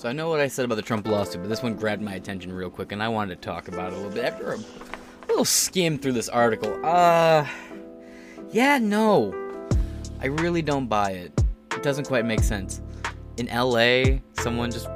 So 0.00 0.08
I 0.08 0.12
know 0.12 0.30
what 0.30 0.40
I 0.40 0.48
said 0.48 0.64
about 0.64 0.76
the 0.76 0.82
Trump 0.82 1.06
lawsuit, 1.06 1.42
but 1.42 1.50
this 1.50 1.62
one 1.62 1.74
grabbed 1.74 2.00
my 2.00 2.14
attention 2.14 2.54
real 2.54 2.70
quick, 2.70 2.90
and 2.90 3.02
I 3.02 3.08
wanted 3.08 3.34
to 3.34 3.46
talk 3.46 3.68
about 3.68 3.92
it 3.92 3.92
a 3.92 3.96
little 3.96 4.10
bit. 4.10 4.24
After 4.24 4.54
a 4.54 4.58
little 5.28 5.44
skim 5.44 5.98
through 5.98 6.14
this 6.14 6.30
article, 6.30 6.80
uh, 6.82 7.46
yeah, 8.50 8.78
no, 8.78 9.34
I 10.18 10.28
really 10.28 10.62
don't 10.62 10.86
buy 10.86 11.10
it. 11.10 11.38
It 11.72 11.82
doesn't 11.82 12.08
quite 12.08 12.24
make 12.24 12.40
sense. 12.40 12.80
In 13.36 13.46
L.A., 13.48 14.22
someone 14.38 14.70
just 14.70 14.88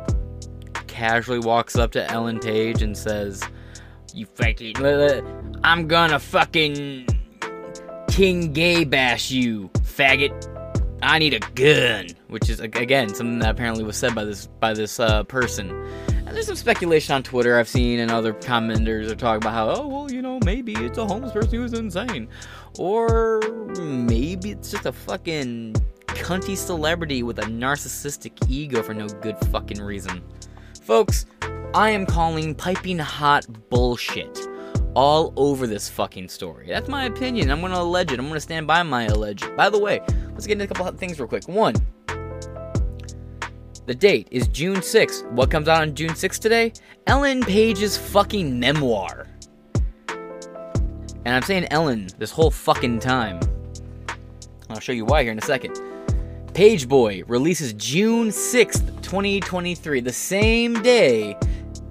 casually 0.86 1.38
walks 1.38 1.76
up 1.76 1.92
to 1.92 2.10
Ellen 2.10 2.40
Page 2.40 2.80
and 2.80 2.96
says, 2.96 3.42
"You 4.14 4.24
fucking, 4.24 4.74
I'm 5.62 5.86
gonna 5.86 6.18
fucking 6.18 7.08
king 8.08 8.54
gay 8.54 8.84
bash 8.84 9.30
you, 9.30 9.68
faggot." 9.82 10.53
I 11.04 11.18
need 11.18 11.34
a 11.34 11.40
gun, 11.54 12.08
which 12.28 12.48
is 12.48 12.60
again 12.60 13.14
something 13.14 13.38
that 13.40 13.50
apparently 13.50 13.84
was 13.84 13.96
said 13.96 14.14
by 14.14 14.24
this 14.24 14.46
by 14.46 14.72
this 14.72 14.98
uh, 14.98 15.24
person. 15.24 15.70
And 16.08 16.28
there's 16.28 16.46
some 16.46 16.56
speculation 16.56 17.14
on 17.14 17.22
Twitter 17.22 17.58
I've 17.58 17.68
seen, 17.68 18.00
and 18.00 18.10
other 18.10 18.32
commenters 18.32 19.10
are 19.10 19.14
talking 19.14 19.36
about 19.36 19.52
how, 19.52 19.70
oh 19.70 19.86
well, 19.86 20.10
you 20.10 20.22
know, 20.22 20.40
maybe 20.44 20.72
it's 20.72 20.98
a 20.98 21.06
homeless 21.06 21.32
person 21.32 21.58
who's 21.58 21.74
insane, 21.74 22.28
or 22.78 23.40
maybe 23.78 24.52
it's 24.52 24.70
just 24.70 24.86
a 24.86 24.92
fucking 24.92 25.74
cunty 26.06 26.56
celebrity 26.56 27.22
with 27.22 27.38
a 27.38 27.42
narcissistic 27.42 28.32
ego 28.48 28.82
for 28.82 28.94
no 28.94 29.06
good 29.06 29.36
fucking 29.52 29.82
reason. 29.82 30.22
Folks, 30.82 31.26
I 31.74 31.90
am 31.90 32.06
calling 32.06 32.54
piping 32.54 32.98
hot 32.98 33.46
bullshit 33.68 34.38
all 34.94 35.32
over 35.36 35.66
this 35.66 35.88
fucking 35.88 36.28
story. 36.28 36.66
That's 36.68 36.88
my 36.88 37.04
opinion. 37.04 37.50
I'm 37.50 37.60
gonna 37.60 37.78
allege 37.78 38.12
it. 38.12 38.18
I'm 38.18 38.28
gonna 38.28 38.40
stand 38.40 38.66
by 38.66 38.82
my 38.82 39.04
allege. 39.04 39.44
By 39.56 39.68
the 39.68 39.78
way, 39.78 40.00
let's 40.32 40.46
get 40.46 40.52
into 40.52 40.64
a 40.64 40.68
couple 40.68 40.86
of 40.86 40.98
things 40.98 41.18
real 41.18 41.28
quick. 41.28 41.48
One, 41.48 41.74
the 43.86 43.94
date 43.94 44.28
is 44.30 44.48
June 44.48 44.76
6th. 44.76 45.30
What 45.32 45.50
comes 45.50 45.68
out 45.68 45.82
on 45.82 45.94
June 45.94 46.10
6th 46.10 46.38
today? 46.38 46.72
Ellen 47.06 47.42
Page's 47.42 47.96
fucking 47.96 48.58
memoir. 48.58 49.26
And 51.26 51.34
I'm 51.34 51.42
saying 51.42 51.66
Ellen 51.70 52.08
this 52.18 52.30
whole 52.30 52.50
fucking 52.50 53.00
time. 53.00 53.40
I'll 54.70 54.80
show 54.80 54.92
you 54.92 55.04
why 55.04 55.22
here 55.22 55.32
in 55.32 55.38
a 55.38 55.42
second. 55.42 55.78
Pageboy 56.54 57.24
releases 57.26 57.72
June 57.74 58.28
6th, 58.28 59.02
2023, 59.02 60.00
the 60.00 60.12
same 60.12 60.80
day 60.82 61.36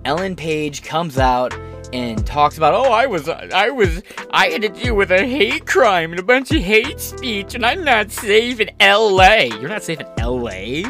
Ellen 0.05 0.35
Page 0.35 0.81
comes 0.83 1.17
out 1.17 1.53
and 1.93 2.25
talks 2.25 2.57
about, 2.57 2.73
oh, 2.73 2.91
I 2.91 3.05
was, 3.05 3.29
I 3.29 3.69
was, 3.69 4.01
I 4.31 4.47
had 4.47 4.63
to 4.63 4.69
deal 4.69 4.95
with 4.95 5.11
a 5.11 5.25
hate 5.25 5.67
crime 5.67 6.09
and 6.09 6.19
a 6.19 6.23
bunch 6.23 6.51
of 6.51 6.61
hate 6.61 6.99
speech, 6.99 7.53
and 7.53 7.63
I'm 7.63 7.83
not 7.83 8.11
safe 8.11 8.59
in 8.59 8.71
L.A. 8.79 9.49
You're 9.49 9.69
not 9.69 9.83
safe 9.83 9.99
in 9.99 10.07
L.A. 10.17 10.85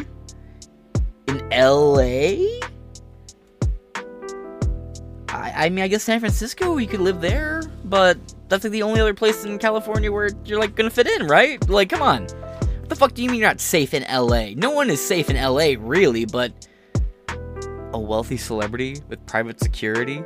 In 1.28 1.52
L.A. 1.52 2.60
I, 5.28 5.66
I 5.66 5.68
mean, 5.68 5.84
I 5.84 5.88
guess 5.88 6.02
San 6.04 6.20
Francisco, 6.20 6.78
you 6.78 6.86
could 6.86 7.00
live 7.00 7.20
there, 7.20 7.62
but 7.84 8.16
that's 8.48 8.64
like 8.64 8.72
the 8.72 8.82
only 8.82 9.00
other 9.00 9.14
place 9.14 9.44
in 9.44 9.58
California 9.58 10.10
where 10.10 10.30
you're 10.46 10.58
like 10.58 10.74
gonna 10.74 10.88
fit 10.88 11.06
in, 11.06 11.26
right? 11.26 11.68
Like, 11.68 11.90
come 11.90 12.00
on. 12.00 12.22
What 12.22 12.88
the 12.88 12.96
fuck 12.96 13.12
do 13.12 13.22
you 13.22 13.28
mean 13.28 13.40
you're 13.40 13.48
not 13.48 13.60
safe 13.60 13.92
in 13.92 14.04
LA? 14.10 14.50
No 14.56 14.70
one 14.70 14.88
is 14.88 15.06
safe 15.06 15.28
in 15.28 15.36
LA, 15.36 15.74
really, 15.78 16.24
but 16.24 16.66
a 17.92 17.98
wealthy 17.98 18.38
celebrity 18.38 19.02
with 19.08 19.24
private 19.26 19.60
security? 19.60 20.22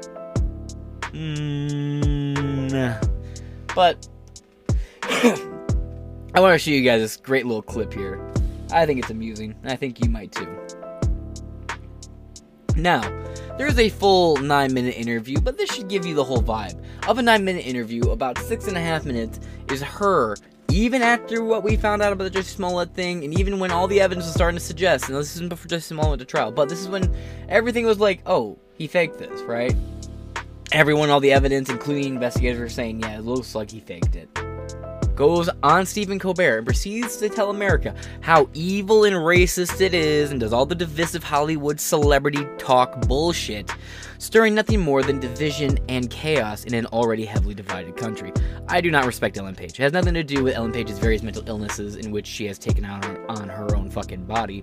Mm, 1.12 3.08
but 3.74 4.08
I 6.34 6.40
want 6.40 6.52
to 6.54 6.58
show 6.58 6.70
you 6.70 6.82
guys 6.82 7.00
this 7.00 7.16
great 7.16 7.46
little 7.46 7.62
clip 7.62 7.92
here. 7.92 8.20
I 8.70 8.84
think 8.84 8.98
it's 8.98 9.10
amusing. 9.10 9.54
I 9.64 9.76
think 9.76 10.04
you 10.04 10.10
might 10.10 10.32
too. 10.32 10.48
Now, 12.76 13.00
there 13.56 13.66
is 13.66 13.78
a 13.78 13.88
full 13.88 14.36
nine 14.36 14.72
minute 14.72 14.96
interview, 14.96 15.40
but 15.40 15.56
this 15.56 15.70
should 15.74 15.88
give 15.88 16.06
you 16.06 16.14
the 16.14 16.22
whole 16.22 16.42
vibe. 16.42 16.80
Of 17.08 17.18
a 17.18 17.22
nine 17.22 17.44
minute 17.44 17.66
interview, 17.66 18.02
about 18.10 18.38
six 18.38 18.68
and 18.68 18.76
a 18.76 18.80
half 18.80 19.04
minutes 19.04 19.40
is 19.70 19.82
her, 19.82 20.36
even 20.70 21.02
after 21.02 21.42
what 21.42 21.64
we 21.64 21.76
found 21.76 22.02
out 22.02 22.12
about 22.12 22.30
the 22.30 22.38
Jussie 22.38 22.54
Smollett 22.54 22.94
thing, 22.94 23.24
and 23.24 23.36
even 23.38 23.58
when 23.58 23.72
all 23.72 23.88
the 23.88 24.00
evidence 24.00 24.26
was 24.26 24.34
starting 24.34 24.58
to 24.58 24.64
suggest, 24.64 25.08
and 25.08 25.16
this 25.16 25.34
isn't 25.34 25.48
before 25.48 25.66
Jussie 25.66 25.82
Smollett 25.82 26.10
went 26.10 26.20
to 26.20 26.26
trial, 26.26 26.52
but 26.52 26.68
this 26.68 26.80
is 26.80 26.88
when 26.88 27.12
everything 27.48 27.84
was 27.84 27.98
like, 27.98 28.20
oh, 28.26 28.58
he 28.74 28.86
faked 28.86 29.18
this, 29.18 29.40
right? 29.42 29.74
Everyone, 30.72 31.08
all 31.08 31.20
the 31.20 31.32
evidence, 31.32 31.70
including 31.70 32.14
investigators, 32.14 32.58
were 32.58 32.68
saying, 32.68 33.00
yeah, 33.00 33.18
it 33.18 33.24
looks 33.24 33.54
like 33.54 33.70
he 33.70 33.80
faked 33.80 34.16
it. 34.16 34.28
Goes 35.18 35.50
on 35.64 35.84
Stephen 35.84 36.20
Colbert 36.20 36.58
and 36.58 36.64
proceeds 36.64 37.16
to 37.16 37.28
tell 37.28 37.50
America 37.50 37.92
how 38.20 38.48
evil 38.54 39.02
and 39.02 39.16
racist 39.16 39.80
it 39.80 39.92
is 39.92 40.30
and 40.30 40.38
does 40.38 40.52
all 40.52 40.64
the 40.64 40.76
divisive 40.76 41.24
Hollywood 41.24 41.80
celebrity 41.80 42.46
talk 42.56 43.00
bullshit, 43.08 43.68
stirring 44.18 44.54
nothing 44.54 44.78
more 44.78 45.02
than 45.02 45.18
division 45.18 45.76
and 45.88 46.08
chaos 46.08 46.62
in 46.62 46.72
an 46.72 46.86
already 46.86 47.24
heavily 47.24 47.52
divided 47.52 47.96
country. 47.96 48.32
I 48.68 48.80
do 48.80 48.92
not 48.92 49.06
respect 49.06 49.36
Ellen 49.36 49.56
Page. 49.56 49.72
It 49.72 49.82
has 49.82 49.92
nothing 49.92 50.14
to 50.14 50.22
do 50.22 50.44
with 50.44 50.54
Ellen 50.54 50.70
Page's 50.70 51.00
various 51.00 51.24
mental 51.24 51.42
illnesses 51.48 51.96
in 51.96 52.12
which 52.12 52.28
she 52.28 52.46
has 52.46 52.56
taken 52.56 52.84
out 52.84 53.04
on 53.28 53.48
her 53.48 53.74
own 53.74 53.90
fucking 53.90 54.24
body 54.24 54.62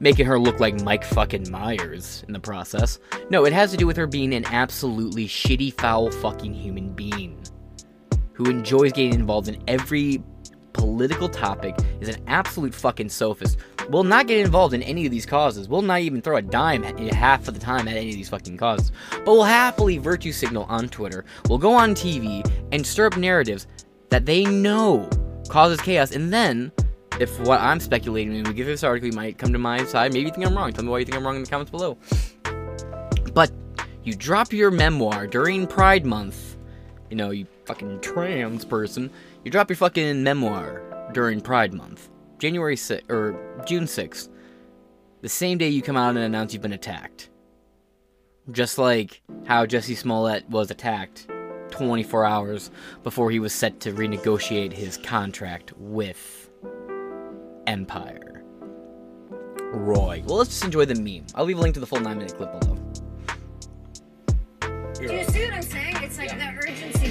making 0.00 0.26
her 0.26 0.40
look 0.40 0.58
like 0.58 0.82
Mike 0.82 1.04
fucking 1.04 1.48
Myers 1.52 2.24
in 2.26 2.32
the 2.32 2.40
process. 2.40 2.98
No, 3.30 3.44
it 3.44 3.52
has 3.52 3.70
to 3.70 3.76
do 3.76 3.86
with 3.86 3.96
her 3.96 4.08
being 4.08 4.34
an 4.34 4.44
absolutely 4.46 5.28
shitty, 5.28 5.72
foul 5.72 6.10
fucking 6.10 6.52
human 6.52 6.92
being 6.94 7.40
who 8.34 8.44
enjoys 8.50 8.92
getting 8.92 9.14
involved 9.14 9.48
in 9.48 9.62
every 9.66 10.22
political 10.72 11.28
topic, 11.28 11.76
is 12.00 12.08
an 12.08 12.22
absolute 12.26 12.74
fucking 12.74 13.08
sophist, 13.08 13.58
will 13.90 14.04
not 14.04 14.26
get 14.26 14.44
involved 14.44 14.74
in 14.74 14.82
any 14.82 15.06
of 15.06 15.10
these 15.10 15.24
causes, 15.24 15.68
will 15.68 15.82
not 15.82 16.00
even 16.00 16.20
throw 16.20 16.36
a 16.36 16.42
dime 16.42 16.82
half 16.82 17.48
of 17.48 17.54
the 17.54 17.60
time 17.60 17.88
at 17.88 17.96
any 17.96 18.10
of 18.10 18.16
these 18.16 18.28
fucking 18.28 18.56
causes, 18.56 18.92
but 19.10 19.26
will 19.26 19.44
happily 19.44 19.98
virtue 19.98 20.32
signal 20.32 20.64
on 20.68 20.88
Twitter, 20.88 21.24
will 21.48 21.58
go 21.58 21.72
on 21.72 21.94
TV 21.94 22.48
and 22.72 22.86
stir 22.86 23.06
up 23.06 23.16
narratives 23.16 23.66
that 24.10 24.26
they 24.26 24.44
know 24.44 25.08
causes 25.48 25.80
chaos, 25.80 26.12
and 26.12 26.32
then 26.32 26.72
if 27.20 27.38
what 27.40 27.60
I'm 27.60 27.78
speculating 27.78 28.32
when 28.32 28.44
we 28.44 28.52
give 28.52 28.66
this 28.66 28.82
article, 28.82 29.08
you 29.08 29.14
might 29.14 29.38
come 29.38 29.52
to 29.52 29.58
my 29.58 29.84
side. 29.84 30.12
Maybe 30.12 30.26
you 30.26 30.32
think 30.32 30.46
I'm 30.46 30.56
wrong. 30.56 30.72
Tell 30.72 30.84
me 30.84 30.90
why 30.90 30.98
you 30.98 31.04
think 31.04 31.16
I'm 31.16 31.24
wrong 31.24 31.36
in 31.36 31.44
the 31.44 31.48
comments 31.48 31.70
below. 31.70 31.96
But 33.32 33.52
you 34.02 34.14
drop 34.14 34.52
your 34.52 34.70
memoir 34.70 35.26
during 35.26 35.66
Pride 35.66 36.04
Month. 36.04 36.56
You 37.10 37.16
know, 37.16 37.30
you 37.30 37.46
fucking 37.66 38.00
trans 38.00 38.64
person. 38.64 39.10
You 39.44 39.50
drop 39.50 39.70
your 39.70 39.76
fucking 39.76 40.22
memoir 40.22 41.10
during 41.12 41.40
Pride 41.40 41.72
Month, 41.74 42.10
January 42.38 42.76
6th, 42.76 43.10
or 43.10 43.62
June 43.66 43.84
6th. 43.84 44.28
The 45.22 45.28
same 45.28 45.58
day 45.58 45.68
you 45.68 45.82
come 45.82 45.96
out 45.96 46.10
and 46.10 46.18
announce 46.18 46.52
you've 46.52 46.62
been 46.62 46.72
attacked. 46.72 47.30
Just 48.50 48.76
like 48.76 49.22
how 49.46 49.64
Jussie 49.64 49.96
Smollett 49.96 50.48
was 50.50 50.70
attacked 50.70 51.28
24 51.70 52.24
hours 52.24 52.70
before 53.02 53.30
he 53.30 53.40
was 53.40 53.52
set 53.52 53.80
to 53.80 53.92
renegotiate 53.92 54.72
his 54.72 54.96
contract 54.98 55.72
with 55.78 56.50
Empire. 57.66 58.44
Roy. 59.72 60.22
Well, 60.26 60.36
let's 60.36 60.50
just 60.50 60.64
enjoy 60.64 60.84
the 60.84 60.94
meme. 60.94 61.26
I'll 61.34 61.44
leave 61.44 61.58
a 61.58 61.60
link 61.60 61.74
to 61.74 61.80
the 61.80 61.86
full 61.86 62.00
9 62.00 62.16
minute 62.16 62.36
clip 62.36 62.60
below. 62.60 62.74
Do 64.94 65.12
you 65.12 65.24
see 65.24 65.44
what 65.44 65.54
I'm 65.54 65.62
saying? 65.62 65.96
It's 66.02 66.18
like 66.18 66.30
the 66.30 66.54
urgency 66.56 67.03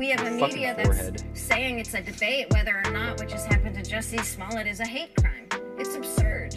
We 0.00 0.08
have 0.08 0.26
a 0.26 0.30
media 0.30 0.74
that's 0.74 1.24
saying 1.34 1.78
it's 1.78 1.92
a 1.92 2.00
debate 2.00 2.46
whether 2.54 2.80
or 2.86 2.90
not 2.90 3.20
what 3.20 3.28
just 3.28 3.46
happened 3.48 3.74
to 3.74 3.82
Jussie 3.82 4.24
Smollett 4.24 4.66
is 4.66 4.80
a 4.80 4.86
hate 4.86 5.14
crime. 5.14 5.46
It's 5.76 5.94
absurd. 5.94 6.56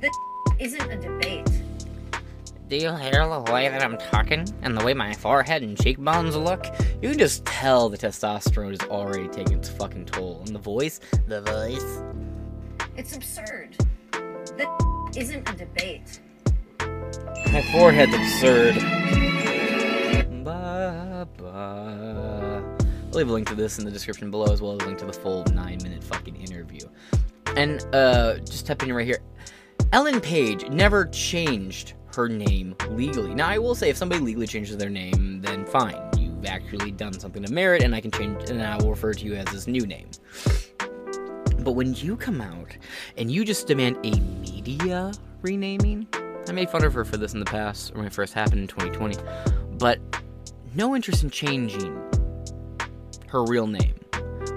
This 0.00 0.14
isn't 0.60 0.88
a 0.88 0.96
debate. 0.96 1.50
Do 2.68 2.76
you 2.76 2.94
hear 2.94 3.26
the 3.26 3.40
way 3.52 3.68
that 3.68 3.82
I'm 3.82 3.98
talking 3.98 4.46
and 4.62 4.78
the 4.78 4.84
way 4.84 4.94
my 4.94 5.12
forehead 5.12 5.62
and 5.62 5.76
cheekbones 5.76 6.36
look? 6.36 6.64
You 7.02 7.10
can 7.10 7.18
just 7.18 7.44
tell 7.44 7.88
the 7.88 7.98
testosterone 7.98 8.74
is 8.74 8.88
already 8.88 9.26
taking 9.26 9.58
its 9.58 9.68
fucking 9.68 10.04
toll. 10.04 10.44
And 10.46 10.54
the 10.54 10.60
voice, 10.60 11.00
the 11.26 11.40
voice. 11.40 12.00
It's 12.96 13.16
absurd. 13.16 13.76
This 14.56 14.68
isn't 15.16 15.50
a 15.50 15.52
debate. 15.54 16.20
My 16.78 17.62
forehead's 17.72 18.14
absurd. 18.14 18.76
Ba, 20.44 21.26
ba. 21.36 22.41
I'll 23.12 23.18
leave 23.18 23.28
a 23.28 23.32
link 23.32 23.46
to 23.48 23.54
this 23.54 23.78
in 23.78 23.84
the 23.84 23.90
description 23.90 24.30
below, 24.30 24.50
as 24.50 24.62
well 24.62 24.72
as 24.72 24.80
a 24.80 24.86
link 24.86 24.98
to 25.00 25.04
the 25.04 25.12
full 25.12 25.44
nine 25.52 25.78
minute 25.82 26.02
fucking 26.02 26.34
interview. 26.34 26.80
And 27.58 27.84
uh, 27.94 28.38
just 28.38 28.66
typing 28.66 28.88
in 28.88 28.94
right 28.94 29.04
here, 29.04 29.20
Ellen 29.92 30.18
Page 30.18 30.70
never 30.70 31.04
changed 31.08 31.92
her 32.16 32.26
name 32.26 32.74
legally. 32.88 33.34
Now, 33.34 33.50
I 33.50 33.58
will 33.58 33.74
say, 33.74 33.90
if 33.90 33.98
somebody 33.98 34.22
legally 34.22 34.46
changes 34.46 34.78
their 34.78 34.88
name, 34.88 35.42
then 35.42 35.66
fine. 35.66 36.00
You've 36.16 36.46
actually 36.46 36.90
done 36.90 37.12
something 37.12 37.42
to 37.42 37.52
merit, 37.52 37.82
and 37.82 37.94
I 37.94 38.00
can 38.00 38.10
change, 38.12 38.48
and 38.48 38.62
I 38.62 38.78
will 38.78 38.88
refer 38.88 39.12
to 39.12 39.24
you 39.26 39.34
as 39.34 39.44
this 39.52 39.66
new 39.66 39.84
name. 39.84 40.08
But 41.58 41.72
when 41.72 41.92
you 41.92 42.16
come 42.16 42.40
out 42.40 42.74
and 43.18 43.30
you 43.30 43.44
just 43.44 43.66
demand 43.66 43.98
a 44.04 44.18
media 44.40 45.12
renaming, 45.42 46.08
I 46.48 46.52
made 46.52 46.70
fun 46.70 46.82
of 46.82 46.94
her 46.94 47.04
for 47.04 47.18
this 47.18 47.34
in 47.34 47.40
the 47.40 47.44
past, 47.44 47.94
when 47.94 48.06
it 48.06 48.12
first 48.14 48.32
happened 48.32 48.62
in 48.62 48.68
2020, 48.68 49.18
but 49.72 50.00
no 50.74 50.96
interest 50.96 51.22
in 51.24 51.28
changing 51.28 52.11
her 53.32 53.44
real 53.44 53.66
name, 53.66 53.94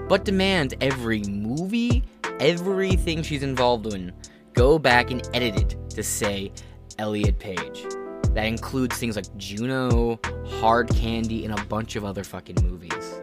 but 0.08 0.24
demand 0.24 0.74
every 0.80 1.22
movie 1.22 2.04
everything 2.40 3.22
she's 3.22 3.42
involved 3.42 3.92
in, 3.92 4.12
go 4.52 4.78
back 4.78 5.10
and 5.10 5.28
edit 5.34 5.56
it 5.56 5.90
to 5.90 6.02
say 6.02 6.52
Elliot 6.98 7.38
Page. 7.38 7.86
That 8.34 8.44
includes 8.44 8.96
things 8.98 9.16
like 9.16 9.34
Juno, 9.36 10.20
Hard 10.60 10.90
Candy, 10.90 11.44
and 11.44 11.58
a 11.58 11.64
bunch 11.64 11.96
of 11.96 12.04
other 12.04 12.22
fucking 12.22 12.56
movies. 12.62 13.20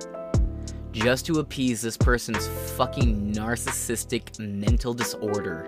Just 0.91 1.25
to 1.27 1.39
appease 1.39 1.81
this 1.81 1.97
person's 1.97 2.47
fucking 2.71 3.33
narcissistic 3.33 4.39
mental 4.39 4.94
disorder. 4.94 5.65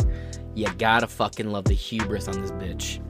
You 0.56 0.68
gotta 0.78 1.08
fucking 1.08 1.50
love 1.50 1.66
the 1.66 1.74
hubris 1.74 2.28
on 2.28 2.42
this 2.42 2.52
bitch. 2.52 3.02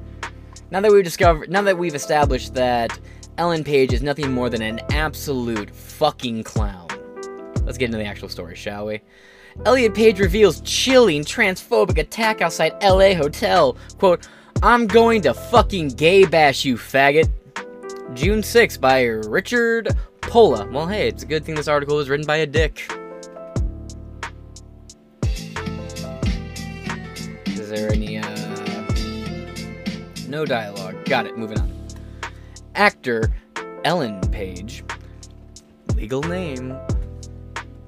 Now 0.72 0.81
that 0.81 0.92
we've 0.92 1.04
discovered, 1.04 1.50
now 1.50 1.62
that 1.62 1.77
we've 1.77 1.95
established 1.95 2.54
that 2.56 2.98
Ellen 3.38 3.66
Page 3.66 3.92
is 3.92 4.02
nothing 4.02 4.32
more 4.32 4.50
than 4.50 4.62
an 4.62 4.80
absolute 4.92 5.70
fucking 5.70 6.44
clown. 6.44 6.88
Let's 7.64 7.78
get 7.78 7.86
into 7.86 7.98
the 7.98 8.06
actual 8.06 8.30
story, 8.30 8.56
shall 8.56 8.86
we? 8.86 9.02
Elliot 9.66 9.94
Page 9.94 10.20
reveals 10.20 10.62
chilling 10.62 11.24
transphobic 11.24 11.98
attack 11.98 12.42
outside 12.42 12.74
LA 12.82 13.14
hotel. 13.14 13.76
Quote, 13.98 14.28
I'm 14.64 14.88
going 14.88 15.22
to 15.24 15.34
fucking 15.34 15.90
gay 15.90 16.26
bash 16.26 16.64
you, 16.64 16.78
faggot. 16.78 17.30
June 18.14 18.42
6 18.42 18.78
by 18.78 19.04
Richard 19.04 19.90
Pola. 20.22 20.66
Well, 20.72 20.88
hey, 20.88 21.10
it's 21.10 21.24
a 21.24 21.26
good 21.26 21.44
thing 21.44 21.56
this 21.56 21.68
article 21.68 21.98
was 21.98 22.08
written 22.08 22.26
by 22.26 22.38
a 22.38 22.46
dick. 22.46 22.90
Is 27.48 27.70
there 27.70 27.92
any, 27.92 28.18
uh. 28.18 28.30
No 30.30 30.46
dialogue. 30.46 31.04
Got 31.04 31.26
it, 31.28 31.38
moving 31.38 31.60
on. 31.60 31.75
Actor 32.75 33.33
Ellen 33.86 34.19
Page, 34.31 34.83
legal 35.95 36.22
name, 36.22 36.77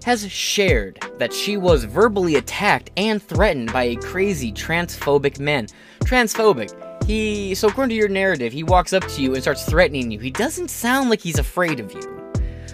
has 0.06 0.32
shared 0.32 0.98
that 1.18 1.34
she 1.34 1.58
was 1.58 1.84
verbally 1.84 2.36
attacked 2.36 2.90
and 2.96 3.22
threatened 3.22 3.74
by 3.74 3.84
a 3.84 3.96
crazy 3.98 4.54
transphobic 4.54 5.42
man. 5.42 5.68
Transphobic. 6.00 7.04
He, 7.04 7.54
so 7.54 7.68
according 7.68 7.90
to 7.90 7.96
your 7.96 8.08
narrative, 8.08 8.54
he 8.54 8.64
walks 8.64 8.94
up 8.94 9.06
to 9.10 9.22
you 9.22 9.34
and 9.34 9.42
starts 9.42 9.66
threatening 9.66 10.10
you. 10.10 10.20
He 10.20 10.32
doesn't 10.32 10.70
sound 10.70 11.10
like 11.10 11.20
he's 11.20 11.38
afraid 11.38 11.82
of 11.82 11.92
you. 11.94 12.32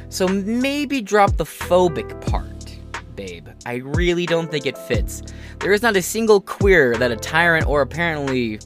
So 0.10 0.28
maybe 0.28 1.02
drop 1.02 1.38
the 1.38 1.46
phobic 1.46 2.22
part, 2.30 2.78
babe. 3.16 3.48
I 3.66 3.78
really 3.78 4.28
don't 4.28 4.52
think 4.52 4.68
it 4.68 4.78
fits. 4.78 5.24
There 5.60 5.74
is 5.74 5.82
not 5.82 5.96
a 5.96 6.02
single 6.04 6.42
queer 6.42 6.96
that 6.98 7.12
a 7.12 7.16
tyrant 7.16 7.66
or 7.66 7.82
apparently 7.82 8.60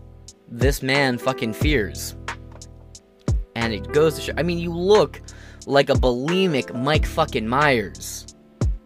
this 0.50 0.84
man 0.84 1.18
fucking 1.18 1.54
fears. 1.54 2.17
And 3.68 3.74
it 3.74 3.92
goes 3.92 4.16
to 4.16 4.22
show. 4.22 4.32
I 4.38 4.44
mean, 4.44 4.60
you 4.60 4.72
look 4.72 5.22
like 5.66 5.90
a 5.90 5.94
bulimic 5.94 6.74
Mike 6.74 7.06
fucking 7.06 7.46
Myers. 7.46 8.34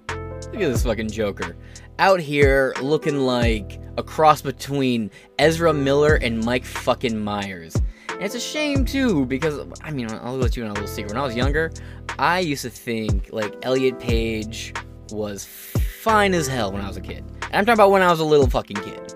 Look 0.09 0.55
at 0.55 0.71
this 0.71 0.81
fucking 0.85 1.11
Joker. 1.11 1.55
Out 1.99 2.19
here 2.19 2.73
looking 2.81 3.19
like 3.19 3.79
a 3.97 4.01
cross 4.01 4.41
between 4.41 5.11
Ezra 5.37 5.71
Miller 5.71 6.15
and 6.15 6.43
Mike 6.43 6.65
fucking 6.65 7.15
Myers. 7.23 7.75
And 8.09 8.23
it's 8.23 8.33
a 8.33 8.39
shame 8.39 8.83
too, 8.83 9.27
because 9.27 9.59
I 9.83 9.91
mean, 9.91 10.09
I'll 10.09 10.35
let 10.35 10.57
you 10.57 10.63
in 10.63 10.71
a 10.71 10.73
little 10.73 10.87
secret. 10.87 11.13
When 11.13 11.21
I 11.21 11.27
was 11.27 11.35
younger, 11.35 11.71
I 12.17 12.39
used 12.39 12.63
to 12.63 12.71
think 12.71 13.29
like 13.31 13.53
Elliot 13.61 13.99
Page 13.99 14.73
was 15.11 15.45
fine 15.45 16.33
as 16.33 16.47
hell 16.47 16.71
when 16.71 16.81
I 16.81 16.87
was 16.87 16.97
a 16.97 17.01
kid. 17.01 17.23
And 17.43 17.53
I'm 17.53 17.65
talking 17.65 17.73
about 17.75 17.91
when 17.91 18.01
I 18.01 18.09
was 18.09 18.19
a 18.19 18.25
little 18.25 18.49
fucking 18.49 18.77
kid. 18.77 19.13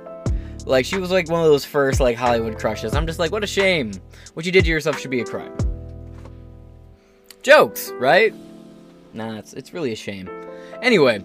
Like 0.65 0.85
she 0.85 0.97
was 0.97 1.11
like 1.11 1.29
one 1.29 1.41
of 1.41 1.47
those 1.47 1.63
first 1.63 1.99
like 1.99 2.17
Hollywood 2.17 2.57
crushes. 2.57 2.95
I'm 2.95 3.05
just 3.05 3.19
like, 3.19 3.31
what 3.31 3.43
a 3.43 3.47
shame. 3.47 3.91
What 4.33 4.45
you 4.45 4.51
did 4.51 4.65
to 4.65 4.71
yourself 4.71 4.99
should 4.99 5.11
be 5.11 5.21
a 5.21 5.25
crime. 5.25 5.55
Jokes, 7.43 7.91
right? 7.99 8.33
Nah, 9.13 9.37
it's 9.37 9.53
it's 9.53 9.73
really 9.73 9.91
a 9.91 9.95
shame. 9.95 10.29
Anyway, 10.81 11.23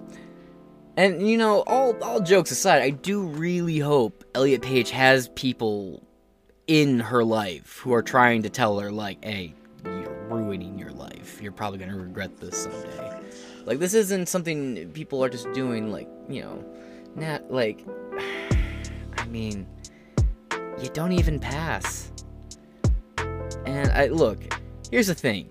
and 0.97 1.27
you 1.27 1.39
know, 1.39 1.63
all 1.63 1.97
all 2.03 2.21
jokes 2.21 2.51
aside, 2.51 2.83
I 2.83 2.91
do 2.91 3.23
really 3.23 3.79
hope 3.79 4.25
Elliot 4.35 4.61
Page 4.63 4.91
has 4.91 5.29
people 5.31 6.03
in 6.67 7.01
her 7.01 7.25
life 7.25 7.79
who 7.79 7.95
are 7.95 8.03
trying 8.03 8.43
to 8.43 8.51
tell 8.51 8.79
her 8.79 8.93
like, 8.93 9.25
"Hey, 9.25 9.55
you're 9.83 10.27
ruining 10.29 10.79
your 10.79 10.93
life. 10.93 11.41
You're 11.43 11.53
probably 11.53 11.79
to 11.79 11.87
regret 11.87 12.37
this 12.37 12.65
someday." 12.65 13.19
Like 13.65 13.79
this 13.79 13.95
isn't 13.95 14.29
something 14.29 14.91
people 14.93 15.25
are 15.25 15.29
just 15.29 15.51
doing 15.53 15.91
like, 15.91 16.09
you 16.29 16.43
know, 16.43 16.65
not 17.15 17.51
like 17.51 17.85
mean, 19.31 19.67
you 20.81 20.89
don't 20.93 21.13
even 21.13 21.39
pass. 21.39 22.13
And 23.67 23.91
I 23.93 24.07
look, 24.07 24.39
here's 24.91 25.07
the 25.07 25.15
thing. 25.15 25.47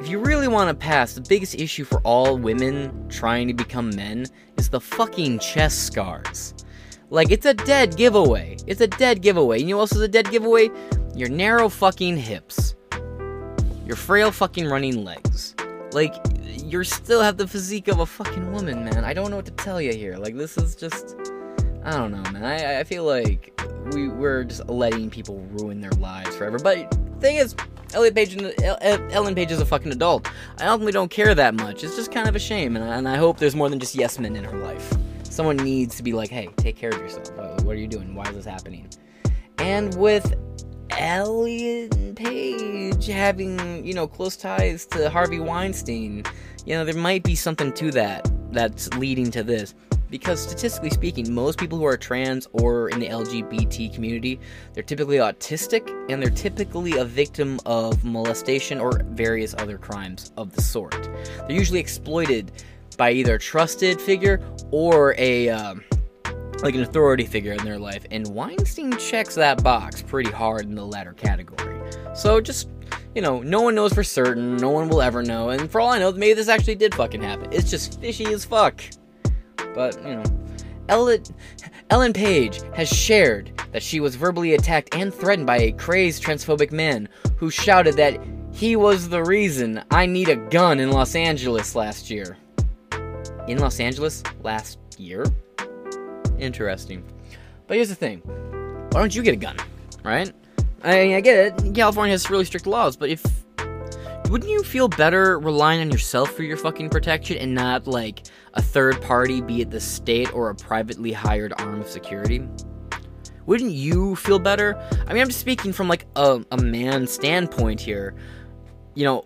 If 0.00 0.08
you 0.08 0.18
really 0.18 0.48
want 0.48 0.68
to 0.68 0.74
pass, 0.74 1.14
the 1.14 1.20
biggest 1.20 1.54
issue 1.54 1.84
for 1.84 2.00
all 2.00 2.36
women 2.36 3.08
trying 3.08 3.46
to 3.48 3.54
become 3.54 3.90
men 3.90 4.26
is 4.56 4.68
the 4.68 4.80
fucking 4.80 5.38
chest 5.38 5.86
scars. 5.86 6.54
Like, 7.10 7.30
it's 7.30 7.46
a 7.46 7.54
dead 7.54 7.96
giveaway. 7.96 8.56
It's 8.66 8.80
a 8.80 8.88
dead 8.88 9.22
giveaway. 9.22 9.60
You 9.60 9.66
know 9.66 9.76
what 9.76 9.82
else 9.82 9.92
is 9.92 10.00
a 10.00 10.08
dead 10.08 10.30
giveaway? 10.30 10.70
Your 11.14 11.28
narrow 11.28 11.68
fucking 11.68 12.16
hips. 12.16 12.74
Your 13.86 13.96
frail 13.96 14.32
fucking 14.32 14.66
running 14.66 15.04
legs. 15.04 15.54
Like, 15.92 16.14
you 16.42 16.82
still 16.82 17.22
have 17.22 17.36
the 17.36 17.46
physique 17.46 17.88
of 17.88 18.00
a 18.00 18.06
fucking 18.06 18.50
woman, 18.52 18.84
man. 18.84 19.04
I 19.04 19.12
don't 19.12 19.30
know 19.30 19.36
what 19.36 19.46
to 19.46 19.52
tell 19.52 19.80
you 19.80 19.92
here. 19.94 20.16
Like, 20.16 20.36
this 20.36 20.56
is 20.56 20.74
just. 20.74 21.16
I 21.84 21.90
don't 21.90 22.12
know, 22.12 22.30
man. 22.30 22.44
I, 22.44 22.80
I 22.80 22.84
feel 22.84 23.04
like 23.04 23.60
we, 23.92 24.08
we're 24.08 24.44
just 24.44 24.66
letting 24.68 25.10
people 25.10 25.40
ruin 25.50 25.80
their 25.80 25.92
lives 25.92 26.34
forever. 26.34 26.58
But 26.58 26.96
thing 27.20 27.36
is, 27.36 27.54
Elliot 27.92 28.14
Page 28.14 28.36
Ellen 29.12 29.34
Page 29.34 29.52
is 29.52 29.60
a 29.60 29.66
fucking 29.66 29.92
adult. 29.92 30.26
I 30.58 30.66
ultimately 30.66 30.92
don't 30.92 31.10
care 31.10 31.34
that 31.34 31.54
much. 31.54 31.84
It's 31.84 31.94
just 31.94 32.10
kind 32.10 32.26
of 32.26 32.34
a 32.34 32.38
shame, 32.38 32.76
and 32.76 32.84
I, 32.84 32.96
and 32.96 33.06
I 33.06 33.16
hope 33.16 33.38
there's 33.38 33.54
more 33.54 33.68
than 33.68 33.78
just 33.78 33.94
yes 33.94 34.18
men 34.18 34.34
in 34.34 34.44
her 34.44 34.58
life. 34.58 34.92
Someone 35.24 35.56
needs 35.56 35.96
to 35.96 36.02
be 36.02 36.12
like, 36.12 36.30
hey, 36.30 36.48
take 36.56 36.76
care 36.76 36.90
of 36.90 36.98
yourself. 36.98 37.62
What 37.64 37.76
are 37.76 37.78
you 37.78 37.88
doing? 37.88 38.14
Why 38.14 38.24
is 38.28 38.34
this 38.34 38.44
happening? 38.46 38.88
And 39.58 39.94
with 39.96 40.34
Elliot 40.90 42.14
Page 42.14 43.06
having, 43.06 43.84
you 43.84 43.94
know, 43.94 44.06
close 44.06 44.36
ties 44.36 44.86
to 44.86 45.10
Harvey 45.10 45.40
Weinstein, 45.40 46.24
you 46.64 46.74
know, 46.74 46.84
there 46.84 46.94
might 46.94 47.24
be 47.24 47.34
something 47.34 47.72
to 47.74 47.90
that 47.90 48.30
that's 48.52 48.88
leading 48.94 49.30
to 49.32 49.42
this 49.42 49.74
because 50.10 50.40
statistically 50.40 50.90
speaking, 50.90 51.32
most 51.32 51.58
people 51.58 51.78
who 51.78 51.84
are 51.84 51.96
trans 51.96 52.48
or 52.52 52.88
in 52.90 53.00
the 53.00 53.08
LGBT 53.08 53.92
community, 53.94 54.38
they're 54.72 54.82
typically 54.82 55.16
autistic 55.16 55.88
and 56.10 56.22
they're 56.22 56.30
typically 56.30 56.98
a 56.98 57.04
victim 57.04 57.60
of 57.66 58.04
molestation 58.04 58.80
or 58.80 59.02
various 59.10 59.54
other 59.58 59.78
crimes 59.78 60.32
of 60.36 60.54
the 60.54 60.62
sort. 60.62 61.10
They're 61.46 61.56
usually 61.56 61.80
exploited 61.80 62.52
by 62.96 63.12
either 63.12 63.34
a 63.34 63.38
trusted 63.38 64.00
figure 64.00 64.40
or 64.70 65.14
a 65.18 65.48
um, 65.48 65.82
like 66.62 66.74
an 66.74 66.82
authority 66.82 67.26
figure 67.26 67.52
in 67.52 67.64
their 67.64 67.78
life, 67.78 68.06
and 68.10 68.26
Weinstein 68.28 68.96
checks 68.96 69.34
that 69.34 69.62
box 69.62 70.02
pretty 70.02 70.30
hard 70.30 70.62
in 70.62 70.74
the 70.74 70.86
latter 70.86 71.12
category. 71.12 71.80
So 72.14 72.40
just 72.40 72.68
you 73.14 73.22
know, 73.22 73.42
no 73.42 73.62
one 73.62 73.74
knows 73.74 73.92
for 73.92 74.02
certain, 74.02 74.56
no 74.56 74.70
one 74.70 74.88
will 74.88 75.02
ever 75.02 75.22
know, 75.22 75.50
and 75.50 75.70
for 75.70 75.80
all 75.80 75.90
I 75.90 75.98
know, 75.98 76.12
maybe 76.12 76.34
this 76.34 76.48
actually 76.48 76.74
did 76.74 76.94
fucking 76.94 77.22
happen. 77.22 77.52
It's 77.52 77.70
just 77.70 78.00
fishy 78.00 78.26
as 78.26 78.44
fuck. 78.44 78.82
But, 79.74 79.96
you 80.06 80.16
know, 80.16 80.24
Ellen, 80.88 81.22
Ellen 81.90 82.12
Page 82.12 82.60
has 82.74 82.88
shared 82.88 83.50
that 83.72 83.82
she 83.82 84.00
was 84.00 84.14
verbally 84.14 84.54
attacked 84.54 84.94
and 84.94 85.12
threatened 85.12 85.46
by 85.46 85.58
a 85.58 85.72
crazed 85.72 86.22
transphobic 86.22 86.70
man 86.72 87.08
who 87.36 87.50
shouted 87.50 87.96
that 87.96 88.20
he 88.52 88.76
was 88.76 89.08
the 89.08 89.22
reason 89.24 89.82
I 89.90 90.06
need 90.06 90.28
a 90.28 90.36
gun 90.36 90.78
in 90.78 90.92
Los 90.92 91.14
Angeles 91.14 91.74
last 91.74 92.10
year. 92.10 92.36
In 93.48 93.58
Los 93.58 93.80
Angeles 93.80 94.22
last 94.42 94.78
year? 94.98 95.24
Interesting. 96.38 97.02
But 97.66 97.76
here's 97.76 97.88
the 97.88 97.94
thing 97.94 98.20
why 98.20 99.00
don't 99.00 99.14
you 99.14 99.22
get 99.22 99.34
a 99.34 99.36
gun, 99.36 99.56
right? 100.04 100.32
I 100.84 101.16
I 101.16 101.20
get 101.20 101.64
it. 101.64 101.74
California 101.74 102.12
has 102.12 102.30
really 102.30 102.44
strict 102.44 102.66
laws, 102.66 102.96
but 102.96 103.08
if 103.08 103.43
wouldn't 104.34 104.50
you 104.50 104.64
feel 104.64 104.88
better 104.88 105.38
relying 105.38 105.80
on 105.80 105.92
yourself 105.92 106.32
for 106.32 106.42
your 106.42 106.56
fucking 106.56 106.90
protection 106.90 107.36
and 107.36 107.54
not 107.54 107.86
like 107.86 108.24
a 108.54 108.60
third 108.60 109.00
party, 109.00 109.40
be 109.40 109.60
it 109.60 109.70
the 109.70 109.80
state 109.80 110.34
or 110.34 110.50
a 110.50 110.54
privately 110.56 111.12
hired 111.12 111.52
arm 111.58 111.80
of 111.80 111.86
security? 111.86 112.44
Wouldn't 113.46 113.70
you 113.70 114.16
feel 114.16 114.40
better? 114.40 114.76
I 115.06 115.12
mean, 115.12 115.22
I'm 115.22 115.28
just 115.28 115.38
speaking 115.38 115.72
from 115.72 115.86
like 115.86 116.06
a, 116.16 116.44
a 116.50 116.56
man 116.56 117.06
standpoint 117.06 117.80
here. 117.80 118.16
You 118.94 119.04
know, 119.04 119.24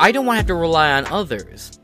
I 0.00 0.12
don't 0.12 0.24
want 0.24 0.36
to 0.36 0.38
have 0.38 0.46
to 0.46 0.54
rely 0.54 0.92
on 0.92 1.04
others. 1.08 1.78